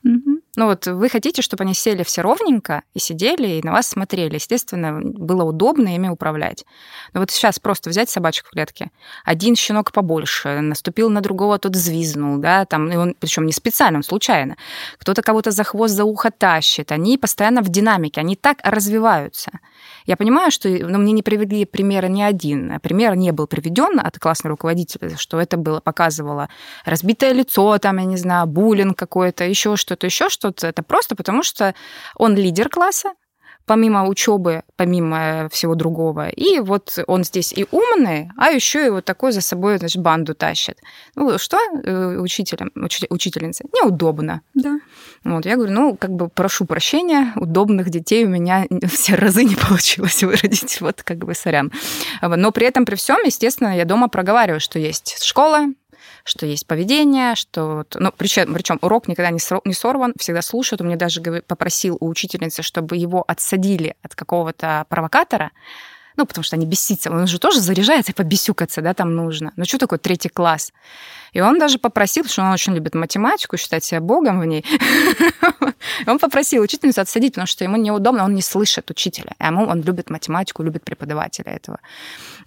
Ну 0.56 0.66
вот 0.66 0.86
вы 0.86 1.08
хотите, 1.08 1.42
чтобы 1.42 1.62
они 1.62 1.74
сели 1.74 2.02
все 2.02 2.22
ровненько 2.22 2.82
и 2.92 2.98
сидели, 2.98 3.58
и 3.58 3.62
на 3.62 3.70
вас 3.72 3.86
смотрели. 3.86 4.34
Естественно, 4.34 5.00
было 5.00 5.44
удобно 5.44 5.94
ими 5.94 6.08
управлять. 6.08 6.64
Но 7.12 7.20
вот 7.20 7.30
сейчас 7.30 7.58
просто 7.60 7.90
взять 7.90 8.10
собачек 8.10 8.46
в 8.46 8.50
клетке. 8.50 8.90
Один 9.24 9.54
щенок 9.54 9.92
побольше, 9.92 10.60
наступил 10.60 11.08
на 11.08 11.20
другого, 11.20 11.58
тот 11.58 11.76
взвизнул, 11.76 12.38
да, 12.38 12.64
там, 12.64 12.90
и 12.90 12.96
он, 12.96 13.14
причем 13.18 13.46
не 13.46 13.52
специально, 13.52 13.98
он 13.98 14.02
случайно. 14.02 14.56
Кто-то 14.98 15.22
кого-то 15.22 15.52
за 15.52 15.62
хвост, 15.62 15.94
за 15.94 16.04
ухо 16.04 16.30
тащит. 16.30 16.90
Они 16.90 17.16
постоянно 17.16 17.62
в 17.62 17.68
динамике, 17.68 18.20
они 18.20 18.34
так 18.34 18.58
развиваются. 18.64 19.52
Я 20.10 20.16
понимаю, 20.16 20.50
что 20.50 20.68
ну, 20.68 20.98
мне 20.98 21.12
не 21.12 21.22
привели 21.22 21.64
примера 21.64 22.08
ни 22.08 22.20
один. 22.20 22.80
Пример 22.80 23.14
не 23.14 23.30
был 23.30 23.46
приведен 23.46 24.00
от 24.00 24.18
классного 24.18 24.54
руководителя, 24.54 25.16
что 25.16 25.40
это 25.40 25.56
было, 25.56 25.78
показывало 25.78 26.48
разбитое 26.84 27.30
лицо, 27.32 27.78
там, 27.78 27.98
я 27.98 28.04
не 28.06 28.16
знаю, 28.16 28.48
буллинг 28.48 28.98
какой-то, 28.98 29.44
еще 29.44 29.76
что-то, 29.76 30.06
еще 30.06 30.28
что-то. 30.28 30.66
Это 30.66 30.82
просто 30.82 31.14
потому, 31.14 31.44
что 31.44 31.76
он 32.16 32.34
лидер 32.34 32.68
класса, 32.68 33.10
помимо 33.70 34.08
учебы, 34.08 34.64
помимо 34.74 35.48
всего 35.52 35.76
другого. 35.76 36.28
И 36.30 36.58
вот 36.58 36.98
он 37.06 37.22
здесь 37.22 37.52
и 37.52 37.66
умный, 37.70 38.28
а 38.36 38.50
еще 38.50 38.84
и 38.84 38.90
вот 38.90 39.04
такой 39.04 39.30
за 39.30 39.40
собой, 39.40 39.78
значит, 39.78 40.02
банду 40.02 40.34
тащит. 40.34 40.76
Ну, 41.14 41.38
что 41.38 41.56
э, 41.56 42.16
учителям, 42.18 42.72
учительница? 42.74 43.62
Неудобно. 43.72 44.40
Да. 44.54 44.80
Вот, 45.22 45.46
я 45.46 45.54
говорю, 45.54 45.72
ну, 45.72 45.96
как 45.96 46.10
бы 46.10 46.28
прошу 46.28 46.64
прощения, 46.64 47.32
удобных 47.36 47.90
детей 47.90 48.24
у 48.24 48.28
меня 48.28 48.66
все 48.88 49.14
разы 49.14 49.44
не 49.44 49.54
получилось 49.54 50.20
выродить, 50.24 50.80
вот 50.80 51.04
как 51.04 51.18
бы 51.18 51.32
сорян. 51.34 51.70
Но 52.20 52.50
при 52.50 52.66
этом, 52.66 52.84
при 52.84 52.96
всем, 52.96 53.18
естественно, 53.24 53.76
я 53.76 53.84
дома 53.84 54.08
проговариваю, 54.08 54.58
что 54.58 54.80
есть 54.80 55.22
школа, 55.22 55.66
что 56.24 56.46
есть 56.46 56.66
поведение, 56.66 57.34
что... 57.34 57.84
Ну, 57.94 58.12
причем, 58.16 58.54
причем 58.54 58.78
урок 58.82 59.08
никогда 59.08 59.30
не 59.30 59.72
сорван, 59.74 60.12
всегда 60.18 60.42
слушают. 60.42 60.80
Он 60.80 60.88
мне 60.88 60.96
даже 60.96 61.20
попросил 61.46 61.96
у 62.00 62.08
учительницы, 62.08 62.62
чтобы 62.62 62.96
его 62.96 63.24
отсадили 63.26 63.96
от 64.02 64.14
какого-то 64.14 64.86
провокатора, 64.88 65.50
ну, 66.20 66.26
потому 66.26 66.44
что 66.44 66.56
они 66.56 66.66
бесятся. 66.66 67.10
Он 67.10 67.26
же 67.26 67.38
тоже 67.38 67.60
заряжается 67.60 68.12
побесюкаться, 68.12 68.82
да, 68.82 68.92
там 68.92 69.14
нужно. 69.14 69.52
Ну, 69.56 69.64
что 69.64 69.78
такое 69.78 69.98
третий 69.98 70.28
класс? 70.28 70.70
И 71.32 71.40
он 71.40 71.58
даже 71.58 71.78
попросил, 71.78 72.24
что 72.26 72.42
он 72.42 72.50
очень 72.50 72.74
любит 72.74 72.94
математику, 72.94 73.56
считать 73.56 73.84
себя 73.84 74.00
богом 74.00 74.40
в 74.40 74.44
ней. 74.44 74.64
Он 76.06 76.18
попросил 76.18 76.62
учительницу 76.62 77.00
отсадить, 77.00 77.34
потому 77.34 77.46
что 77.46 77.64
ему 77.64 77.76
неудобно, 77.76 78.24
он 78.24 78.34
не 78.34 78.42
слышит 78.42 78.90
учителя. 78.90 79.32
А 79.38 79.46
ему 79.46 79.66
он 79.66 79.82
любит 79.82 80.10
математику, 80.10 80.62
любит 80.62 80.84
преподавателя 80.84 81.52
этого. 81.52 81.78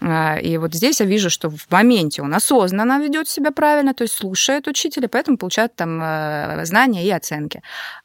А, 0.02 0.38
и 0.38 0.58
вот 0.58 0.74
здесь 0.74 1.00
я 1.00 1.06
вижу, 1.06 1.30
что 1.30 1.50
в 1.50 1.72
моменте 1.72 2.22
он 2.22 2.34
осознанно 2.34 3.00
ведет 3.00 3.28
себя 3.28 3.52
правильно, 3.52 3.94
то 3.94 4.04
есть 4.04 4.16
слушает 4.16 4.68
учителя, 4.68 5.08
поэтому 5.08 5.38
получает 5.38 5.76
там 5.76 6.00
э, 6.02 6.66
знания 6.66 7.06
и 7.06 7.12
оценки. 7.12 7.62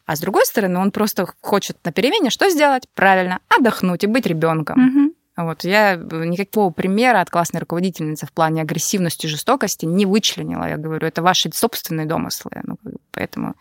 А 0.06 0.16
с 0.16 0.20
другой 0.20 0.46
стороны, 0.46 0.78
он 0.78 0.90
просто 0.90 1.26
хочет 1.40 1.76
на 1.84 1.92
перемене 1.92 2.30
что 2.30 2.48
сделать? 2.50 2.84
Правильно, 2.94 3.40
отдохнуть 3.48 4.04
и 4.04 4.06
быть 4.06 4.26
ребенком. 4.26 5.14
Вот. 5.38 5.62
Я 5.62 5.94
никакого 5.94 6.70
примера 6.70 7.20
от 7.20 7.30
классной 7.30 7.60
руководительницы 7.60 8.26
в 8.26 8.32
плане 8.32 8.62
агрессивности 8.62 9.26
и 9.26 9.28
жестокости 9.28 9.86
не 9.86 10.04
вычленила. 10.04 10.68
Я 10.68 10.76
говорю, 10.76 11.06
это 11.06 11.22
ваши 11.22 11.48
собственные 11.54 12.06
домыслы. 12.06 12.50
Ну, 12.64 12.76
поэтому 13.12 13.54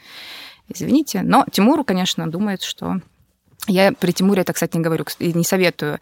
извините. 0.68 1.22
Но 1.22 1.46
Тимуру, 1.52 1.84
конечно, 1.84 2.30
думает, 2.30 2.64
что 2.64 3.00
я 3.68 3.92
при 3.92 4.12
Тимуре 4.12 4.42
это, 4.42 4.54
кстати, 4.54 4.76
не 4.76 4.82
говорю, 4.82 5.06
и 5.20 5.34
не 5.34 5.44
советую, 5.44 6.00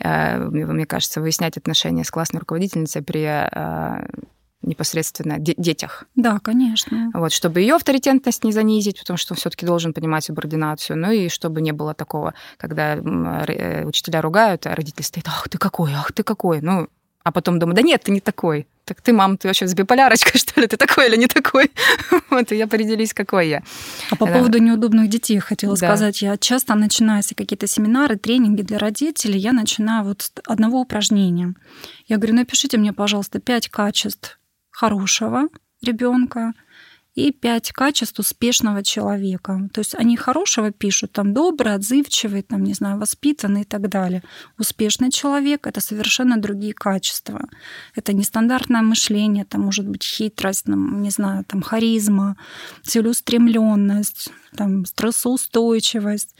э, 0.00 0.38
мне 0.38 0.86
кажется, 0.86 1.20
выяснять 1.20 1.58
отношения 1.58 2.04
с 2.04 2.10
классной 2.10 2.40
руководительницей 2.40 3.02
при 3.02 3.24
э, 3.24 4.06
непосредственно 4.62 5.38
де- 5.38 5.54
детях. 5.56 6.04
Да, 6.16 6.38
конечно. 6.40 7.10
Вот, 7.14 7.32
чтобы 7.32 7.60
ее 7.60 7.76
авторитетность 7.76 8.44
не 8.44 8.52
занизить, 8.52 8.98
потому 9.00 9.16
что 9.16 9.34
он 9.34 9.36
все-таки 9.36 9.64
должен 9.64 9.92
понимать 9.92 10.24
субординацию, 10.24 10.98
ну 10.98 11.10
и 11.10 11.28
чтобы 11.28 11.60
не 11.60 11.72
было 11.72 11.94
такого, 11.94 12.34
когда 12.56 12.96
э, 12.96 13.84
учителя 13.84 14.20
ругают, 14.20 14.66
а 14.66 14.74
родители 14.74 15.02
стоят, 15.02 15.28
ах 15.28 15.48
ты 15.48 15.58
какой, 15.58 15.92
ах 15.94 16.12
ты 16.12 16.22
какой, 16.22 16.60
ну, 16.60 16.88
а 17.28 17.32
потом 17.32 17.58
думаю, 17.58 17.76
да 17.76 17.82
нет, 17.82 18.02
ты 18.02 18.10
не 18.10 18.20
такой. 18.20 18.66
Так 18.84 19.02
ты, 19.02 19.12
мам, 19.12 19.36
ты 19.36 19.48
вообще 19.48 19.66
с 19.66 19.74
биполярочкой, 19.74 20.40
что 20.40 20.58
ли? 20.60 20.66
Ты 20.66 20.78
такой 20.78 21.08
или 21.08 21.16
не 21.16 21.26
такой? 21.26 21.70
вот, 22.30 22.50
и 22.52 22.56
я 22.56 22.64
определись, 22.64 23.12
какой 23.12 23.48
я. 23.48 23.62
А 24.10 24.16
по 24.16 24.24
да. 24.24 24.32
поводу 24.32 24.58
неудобных 24.58 25.10
детей 25.10 25.38
хотела 25.38 25.76
да. 25.76 25.88
сказать. 25.88 26.22
Я 26.22 26.38
часто 26.38 26.74
начинаю, 26.74 27.18
если 27.18 27.34
какие-то 27.34 27.66
семинары, 27.66 28.16
тренинги 28.16 28.62
для 28.62 28.78
родителей, 28.78 29.38
я 29.38 29.52
начинаю 29.52 30.04
вот 30.04 30.22
с 30.22 30.32
одного 30.46 30.80
упражнения. 30.80 31.54
Я 32.06 32.16
говорю, 32.16 32.36
напишите 32.36 32.78
мне, 32.78 32.94
пожалуйста, 32.94 33.40
пять 33.40 33.68
качеств 33.68 34.37
хорошего 34.78 35.48
ребенка 35.82 36.52
и 37.16 37.32
пять 37.32 37.72
качеств 37.72 38.20
успешного 38.20 38.84
человека. 38.84 39.68
То 39.72 39.80
есть 39.80 39.96
они 39.96 40.16
хорошего 40.16 40.70
пишут, 40.70 41.10
там 41.12 41.34
добрый, 41.34 41.74
отзывчивый, 41.74 42.42
там, 42.42 42.62
не 42.62 42.74
знаю, 42.74 43.00
воспитанный 43.00 43.62
и 43.62 43.64
так 43.64 43.88
далее. 43.88 44.22
Успешный 44.56 45.10
человек— 45.10 45.66
это 45.68 45.80
совершенно 45.80 46.36
другие 46.36 46.74
качества. 46.74 47.40
Это 47.96 48.12
нестандартное 48.12 48.82
мышление, 48.82 49.42
это 49.42 49.58
может 49.58 49.88
быть 49.88 50.04
хитрость, 50.04 50.66
там, 50.66 51.02
не 51.02 51.10
знаю, 51.10 51.44
там, 51.44 51.60
харизма, 51.60 52.36
целеустремленность, 52.84 54.30
там, 54.56 54.84
стрессоустойчивость. 54.84 56.36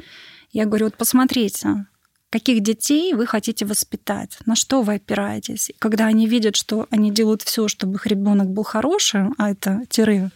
Я 0.53 0.65
говорю, 0.65 0.87
вот 0.87 0.97
посмотрите, 0.97 1.87
каких 2.31 2.63
детей 2.63 3.15
вы 3.15 3.27
хотите 3.27 3.65
воспитать, 3.65 4.39
на 4.47 4.55
что 4.55 4.83
вы 4.83 4.95
опираетесь. 4.95 5.71
И 5.71 5.75
когда 5.79 6.07
они 6.07 6.27
видят, 6.27 6.57
что 6.57 6.87
они 6.91 7.11
делают 7.11 7.43
все, 7.43 7.69
чтобы 7.69 7.95
их 7.95 8.07
ребенок 8.07 8.49
был 8.51 8.65
хорошим, 8.65 9.35
а 9.39 9.51
это 9.51 9.83
тире 9.89 10.31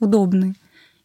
удобный, 0.00 0.54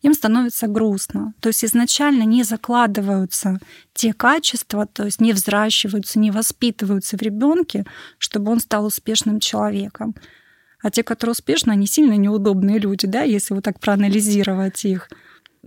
им 0.02 0.14
становится 0.16 0.68
грустно. 0.68 1.34
То 1.42 1.50
есть 1.50 1.64
изначально 1.64 2.24
не 2.24 2.44
закладываются 2.44 3.60
те 3.94 4.14
качества, 4.14 4.88
то 4.88 5.06
есть 5.06 5.22
не 5.22 5.32
взращиваются, 5.32 6.18
не 6.18 6.32
воспитываются 6.32 7.18
в 7.18 7.22
ребенке, 7.22 7.86
чтобы 8.18 8.52
он 8.52 8.60
стал 8.60 8.86
успешным 8.86 9.40
человеком. 9.40 10.16
А 10.82 10.90
те, 10.90 11.04
которые 11.04 11.34
успешны, 11.34 11.72
они 11.72 11.86
сильно 11.86 12.14
неудобные 12.14 12.80
люди, 12.80 13.06
да, 13.06 13.22
если 13.22 13.54
вот 13.54 13.64
так 13.64 13.80
проанализировать 13.80 14.84
их. 14.86 15.10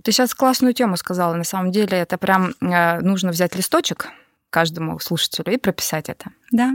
Ты 0.03 0.11
сейчас 0.11 0.33
классную 0.35 0.73
тему 0.73 0.97
сказала. 0.97 1.33
На 1.35 1.45
самом 1.45 1.71
деле 1.71 1.97
это 1.97 2.17
прям 2.17 2.53
э, 2.59 2.99
нужно 2.99 3.31
взять 3.31 3.55
листочек, 3.55 4.09
каждому 4.55 4.99
слушателю 4.99 5.53
и 5.53 5.57
прописать 5.57 6.07
это. 6.07 6.31
Да. 6.49 6.71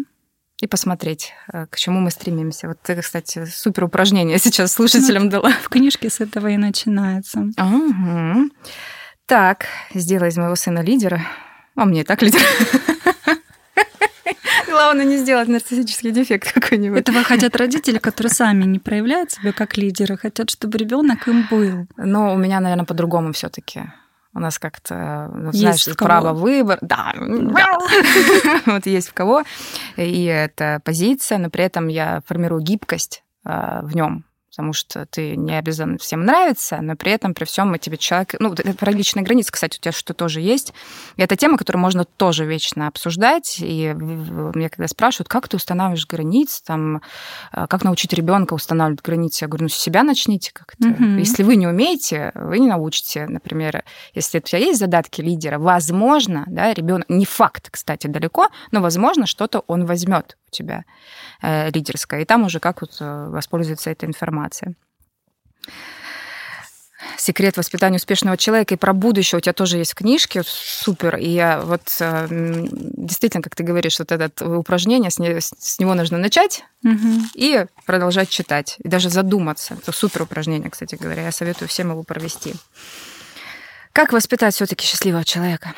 И 0.61 0.67
посмотреть, 0.67 1.33
э, 1.51 1.65
к 1.71 1.79
чему 1.79 1.99
мы 2.01 2.11
стремимся. 2.11 2.69
Вот 2.69 2.77
это, 2.87 3.01
кстати, 3.01 3.47
супер 3.47 3.85
упражнение 3.85 4.39
сейчас 4.39 4.75
слушателям 4.75 5.25
ну, 5.25 5.31
дала. 5.31 5.53
В 5.63 5.71
книжке 5.71 6.11
с 6.11 6.21
этого 6.21 6.49
и 6.49 6.59
начинается. 6.59 7.41
Угу. 7.41 8.51
Так, 9.25 9.65
сделай 9.95 10.29
из 10.29 10.37
моего 10.37 10.57
сына 10.57 10.81
лидера. 10.81 11.23
А 11.75 11.87
мне 11.87 12.03
и 12.03 12.05
так 12.05 12.21
лидер. 12.21 12.43
Главное 14.69 15.07
не 15.07 15.17
сделать 15.17 15.49
нарциссический 15.49 16.11
дефект 16.11 16.53
какой-нибудь. 16.53 17.01
Этого 17.01 17.23
хотят 17.23 17.57
родители, 17.57 17.97
которые 17.97 18.31
сами 18.31 18.65
не 18.65 18.79
проявляют 18.79 19.31
себя 19.31 19.53
как 19.53 19.79
лидеры, 19.79 20.19
хотят, 20.19 20.51
чтобы 20.51 20.77
ребенок 20.77 21.27
им 21.29 21.47
был. 21.51 21.87
Но 21.97 22.35
у 22.35 22.37
меня, 22.37 22.61
наверное, 22.61 22.85
по-другому 22.85 23.33
все-таки. 23.33 23.85
У 24.33 24.39
нас 24.39 24.59
как-то, 24.59 25.31
ну, 25.35 25.53
знаешь, 25.53 25.87
право 25.97 26.33
выбора. 26.33 26.79
Да, 26.83 27.13
да. 27.17 27.79
вот 28.67 28.87
есть 28.87 29.09
в 29.09 29.13
кого. 29.13 29.43
И 29.97 30.25
это 30.25 30.81
позиция, 30.85 31.39
но 31.39 31.51
при 31.51 31.65
этом 31.65 31.89
я 31.89 32.23
формирую 32.27 32.63
гибкость 32.63 33.25
а, 33.45 33.83
в 33.83 33.97
нем 33.97 34.25
потому 34.51 34.73
что 34.73 35.07
ты 35.07 35.37
не 35.37 35.57
обязан 35.57 35.97
всем 35.99 36.25
нравиться, 36.25 36.81
но 36.83 36.97
при 36.97 37.13
этом, 37.13 37.35
при 37.35 37.45
всем, 37.45 37.71
мы 37.71 37.79
тебе 37.79 37.97
человек... 37.97 38.35
Ну, 38.41 38.53
это 38.53 38.75
про 38.75 38.91
личные 38.91 39.23
границы, 39.23 39.53
кстати, 39.53 39.79
у 39.79 39.81
тебя 39.81 39.93
что 39.93 40.13
тоже 40.13 40.41
есть. 40.41 40.75
И 41.17 41.23
это 41.23 41.37
тема, 41.37 41.57
которую 41.57 41.81
можно 41.81 42.05
тоже 42.05 42.45
вечно 42.45 42.89
обсуждать. 42.89 43.59
И 43.61 43.95
мне 43.95 44.69
когда 44.69 44.89
спрашивают, 44.89 45.29
как 45.29 45.49
ты 45.49 45.57
устанавливаешь 45.57 46.07
границы, 46.07 46.63
там, 46.65 47.01
а, 47.53 47.69
как 47.69 47.85
научить 47.85 48.13
ребенка 48.13 48.55
устанавливать 48.55 49.03
границы, 49.03 49.45
я 49.45 49.49
говорю, 49.49 49.65
ну, 49.65 49.69
с 49.69 49.75
себя 49.75 50.03
начните 50.03 50.51
как-то. 50.53 50.89
Угу. 50.89 51.05
Если 51.19 51.45
вы 51.45 51.55
не 51.55 51.69
умеете, 51.69 52.33
вы 52.35 52.59
не 52.59 52.67
научите. 52.67 53.27
Например, 53.27 53.85
если 54.15 54.39
у 54.39 54.41
тебя 54.41 54.59
есть 54.59 54.81
задатки 54.81 55.21
лидера, 55.21 55.59
возможно, 55.59 56.45
да, 56.49 56.75
ребенок, 56.75 57.09
не 57.09 57.25
факт, 57.25 57.69
кстати, 57.71 58.09
далеко, 58.09 58.49
но, 58.73 58.81
возможно, 58.81 59.27
что-то 59.27 59.61
он 59.69 59.87
возьмет 59.87 60.37
у 60.53 60.57
тебя 60.57 60.85
э, 61.43 61.71
лидерское. 61.71 62.21
И 62.21 62.25
там 62.25 62.45
уже 62.45 62.61
как 62.61 62.81
вот 62.83 62.97
э, 63.01 63.29
воспользоваться 63.31 63.91
этой 63.91 64.07
информацией 64.07 64.75
секрет 67.17 67.57
воспитания 67.57 67.97
успешного 67.97 68.37
человека 68.37 68.75
и 68.75 68.79
про 68.79 68.93
будущее 68.93 69.39
у 69.39 69.41
тебя 69.41 69.53
тоже 69.53 69.79
есть 69.79 69.93
в 69.93 69.95
книжке, 69.95 70.43
супер. 70.45 71.17
И 71.17 71.29
я 71.29 71.61
вот 71.61 71.83
э, 72.01 72.27
действительно, 72.31 73.43
как 73.43 73.55
ты 73.55 73.63
говоришь, 73.63 73.99
вот 73.99 74.13
это 74.13 74.59
упражнение, 74.59 75.11
с, 75.11 75.19
не, 75.19 75.41
с 75.41 75.79
него 75.79 75.95
нужно 75.95 76.19
начать 76.19 76.65
угу. 76.85 77.23
и 77.35 77.67
продолжать 77.87 78.29
читать, 78.29 78.77
и 78.83 78.89
даже 78.89 79.11
задуматься. 79.11 79.75
Это 79.75 79.93
супер 79.93 80.23
упражнение, 80.23 80.71
кстати 80.71 80.97
говоря. 80.97 81.23
Я 81.25 81.33
советую 81.33 81.69
всем 81.69 81.91
его 81.91 82.03
провести. 82.03 82.55
Как 83.93 84.13
воспитать 84.13 84.55
все-таки 84.55 84.87
счастливого 84.87 85.25
человека? 85.25 85.75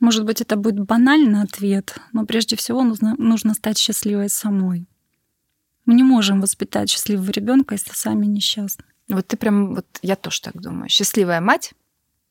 Может 0.00 0.24
быть, 0.24 0.40
это 0.40 0.56
будет 0.56 0.80
банальный 0.80 1.42
ответ, 1.42 1.96
но 2.12 2.24
прежде 2.24 2.56
всего 2.56 2.82
нужно, 2.82 3.14
нужно 3.18 3.54
стать 3.54 3.78
счастливой 3.78 4.30
самой. 4.30 4.86
Мы 5.84 5.94
не 5.94 6.02
можем 6.02 6.40
воспитать 6.40 6.90
счастливого 6.90 7.30
ребенка, 7.30 7.74
если 7.74 7.92
сами 7.92 8.26
несчастны. 8.26 8.84
Вот 9.08 9.26
ты 9.26 9.36
прям, 9.36 9.74
вот 9.74 9.86
я 10.02 10.16
тоже 10.16 10.40
так 10.40 10.60
думаю. 10.60 10.88
Счастливая 10.88 11.40
мать, 11.40 11.74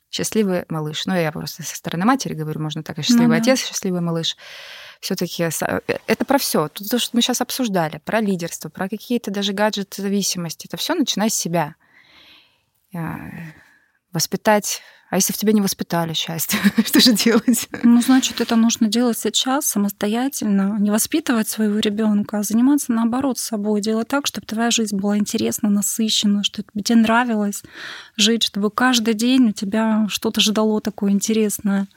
счастливый 0.10 0.66
малыш. 0.70 1.06
Ну, 1.06 1.14
я 1.14 1.32
просто 1.32 1.62
со 1.64 1.76
стороны 1.76 2.06
матери 2.06 2.34
говорю, 2.34 2.62
можно 2.62 2.84
так, 2.84 2.98
и 2.98 3.02
счастливый 3.02 3.38
ну, 3.38 3.42
отец, 3.42 3.62
да. 3.62 3.68
счастливый 3.68 4.02
малыш. 4.02 4.36
Все-таки 5.00 5.44
э, 5.44 5.80
это 6.08 6.26
про 6.26 6.38
все. 6.38 6.70
То, 6.70 6.98
что 6.98 7.16
мы 7.16 7.22
сейчас 7.22 7.42
обсуждали, 7.42 8.02
про 8.04 8.20
лидерство, 8.20 8.70
про 8.70 8.90
какие-то 8.90 9.30
даже 9.30 9.54
гаджеты 9.54 10.02
зависимости. 10.02 10.68
Это 10.68 10.78
все 10.78 10.96
начинай 10.96 11.30
с 11.30 11.36
себя. 11.36 11.76
Воспитать 14.12 14.82
а 15.10 15.16
если 15.16 15.34
в 15.34 15.38
тебе 15.38 15.54
не 15.54 15.62
воспитали 15.62 16.14
счастье, 16.14 16.60
что 16.86 17.00
же 17.00 17.14
делать? 17.14 17.68
Ну, 17.82 18.00
значит, 18.02 18.42
это 18.42 18.56
нужно 18.56 18.88
делать 18.88 19.18
сейчас 19.18 19.66
самостоятельно, 19.66 20.78
не 20.80 20.92
воспитывать 20.92 21.48
своего 21.48 21.80
ребенка, 21.80 22.38
а 22.38 22.44
заниматься 22.44 22.92
наоборот 22.92 23.40
собой, 23.40 23.82
делать 23.82 24.08
так, 24.08 24.28
чтобы 24.28 24.46
твоя 24.46 24.70
жизнь 24.70 24.96
была 24.96 25.18
интересна, 25.18 25.70
насыщена, 25.70 26.44
чтобы 26.44 26.68
тебе 26.84 27.00
нравилось 27.00 27.64
жить, 28.18 28.44
чтобы 28.44 28.70
каждый 28.70 29.16
день 29.16 29.50
у 29.50 29.52
тебя 29.52 30.06
что-то 30.10 30.42
ждало 30.42 30.80
такое 30.80 31.12
интересное. 31.12 31.88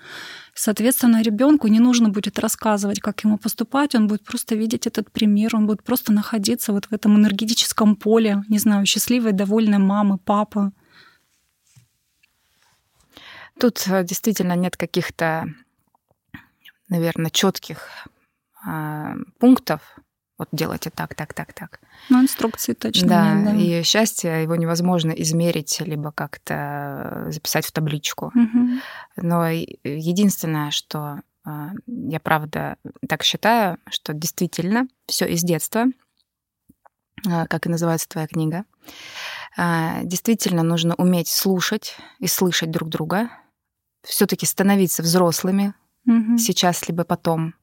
Соответственно, 0.54 1.22
ребенку 1.22 1.68
не 1.68 1.80
нужно 1.80 2.08
будет 2.08 2.38
рассказывать, 2.38 3.00
как 3.00 3.24
ему 3.24 3.36
поступать, 3.36 3.94
он 3.94 4.06
будет 4.06 4.24
просто 4.24 4.54
видеть 4.54 4.86
этот 4.86 5.10
пример, 5.12 5.54
он 5.54 5.66
будет 5.66 5.82
просто 5.82 6.12
находиться 6.12 6.72
вот 6.72 6.86
в 6.86 6.92
этом 6.92 7.16
энергетическом 7.16 7.94
поле, 7.96 8.42
не 8.48 8.58
знаю, 8.58 8.86
счастливой, 8.86 9.32
довольной 9.32 9.78
мамы, 9.78 10.16
папы. 10.16 10.72
Тут 13.58 13.86
э, 13.86 14.04
действительно 14.04 14.54
нет 14.56 14.76
каких-то, 14.76 15.46
наверное, 16.88 17.30
четких 17.30 17.86
э, 18.66 19.14
пунктов. 19.38 19.98
Вот 20.38 20.48
делайте 20.50 20.90
так, 20.90 21.14
так, 21.14 21.34
так, 21.34 21.52
так. 21.52 21.80
Ну, 22.08 22.22
инструкции 22.22 22.72
точно 22.72 23.08
да, 23.08 23.34
нет, 23.34 23.44
да. 23.44 23.62
И 23.62 23.82
счастье 23.84 24.42
его 24.42 24.56
невозможно 24.56 25.12
измерить, 25.12 25.80
либо 25.80 26.10
как-то 26.10 27.26
записать 27.28 27.66
в 27.66 27.72
табличку. 27.72 28.32
Угу. 28.34 28.68
Но 29.16 29.46
единственное, 29.48 30.70
что 30.70 31.20
э, 31.46 31.68
я 31.86 32.20
правда 32.20 32.76
так 33.08 33.22
считаю, 33.22 33.78
что 33.88 34.14
действительно 34.14 34.88
все 35.06 35.26
из 35.26 35.42
детства, 35.42 35.86
э, 37.26 37.46
как 37.46 37.66
и 37.66 37.70
называется 37.70 38.08
твоя 38.08 38.26
книга, 38.26 38.64
действительно 39.54 40.62
нужно 40.62 40.94
уметь 40.94 41.28
слушать 41.28 41.98
и 42.20 42.26
слышать 42.26 42.70
друг 42.70 42.88
друга, 42.88 43.28
все-таки 44.02 44.46
становиться 44.46 45.02
взрослыми 45.02 45.74
угу. 46.06 46.38
сейчас 46.38 46.88
либо 46.88 47.04
потом 47.04 47.54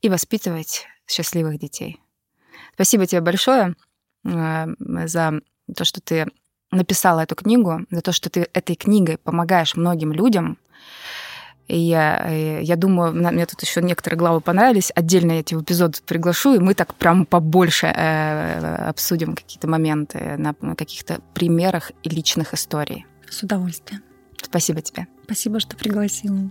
и 0.00 0.08
воспитывать 0.08 0.86
счастливых 1.06 1.58
детей. 1.58 2.00
Спасибо 2.74 3.06
тебе 3.06 3.20
большое 3.20 3.74
э, 4.24 4.66
за 5.06 5.40
то, 5.74 5.84
что 5.84 6.00
ты 6.00 6.26
написала 6.70 7.20
эту 7.20 7.34
книгу, 7.34 7.86
за 7.90 8.00
то, 8.00 8.12
что 8.12 8.30
ты 8.30 8.48
этой 8.52 8.74
книгой 8.76 9.18
помогаешь 9.18 9.76
многим 9.76 10.12
людям. 10.12 10.58
И 11.66 11.78
я, 11.78 12.26
э, 12.28 12.62
я 12.62 12.76
думаю, 12.76 13.14
мне 13.14 13.46
тут 13.46 13.62
еще 13.62 13.80
некоторые 13.80 14.18
главы 14.18 14.40
понравились. 14.40 14.92
Отдельно 14.94 15.32
я 15.32 15.40
эти 15.40 15.54
эпизод 15.54 16.02
приглашу, 16.02 16.54
и 16.54 16.58
мы 16.58 16.74
так 16.74 16.94
прям 16.94 17.24
побольше 17.24 17.86
э, 17.86 18.86
обсудим 18.88 19.34
какие-то 19.34 19.68
моменты 19.68 20.36
на 20.36 20.54
каких-то 20.74 21.20
примерах 21.32 21.92
и 22.02 22.08
личных 22.08 22.52
историй. 22.54 23.06
С 23.30 23.42
удовольствием. 23.42 24.02
Спасибо 24.44 24.80
тебе. 24.80 25.06
Спасибо, 25.24 25.60
что 25.60 25.76
пригласила. 25.76 26.50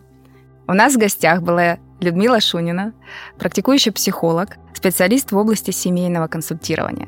У 0.67 0.73
нас 0.73 0.95
в 0.95 0.97
гостях 0.97 1.41
была 1.41 1.77
Людмила 1.99 2.39
Шунина, 2.39 2.93
практикующий 3.37 3.91
психолог, 3.91 4.57
специалист 4.73 5.31
в 5.31 5.37
области 5.37 5.71
семейного 5.71 6.27
консультирования. 6.27 7.07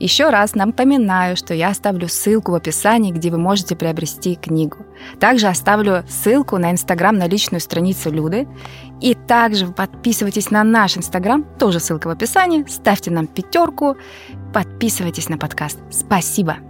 Еще 0.00 0.30
раз 0.30 0.54
напоминаю, 0.54 1.36
что 1.36 1.52
я 1.52 1.68
оставлю 1.68 2.08
ссылку 2.08 2.52
в 2.52 2.54
описании, 2.54 3.12
где 3.12 3.30
вы 3.30 3.36
можете 3.36 3.76
приобрести 3.76 4.34
книгу. 4.34 4.78
Также 5.18 5.46
оставлю 5.46 6.04
ссылку 6.08 6.56
на 6.56 6.70
Инстаграм, 6.70 7.16
на 7.16 7.28
личную 7.28 7.60
страницу 7.60 8.10
Люды. 8.10 8.48
И 9.02 9.14
также 9.14 9.66
подписывайтесь 9.66 10.50
на 10.50 10.64
наш 10.64 10.96
Инстаграм, 10.96 11.44
тоже 11.58 11.80
ссылка 11.80 12.06
в 12.06 12.10
описании. 12.10 12.64
Ставьте 12.66 13.10
нам 13.10 13.26
пятерку, 13.26 13.96
подписывайтесь 14.54 15.28
на 15.28 15.36
подкаст. 15.36 15.78
Спасибо! 15.90 16.69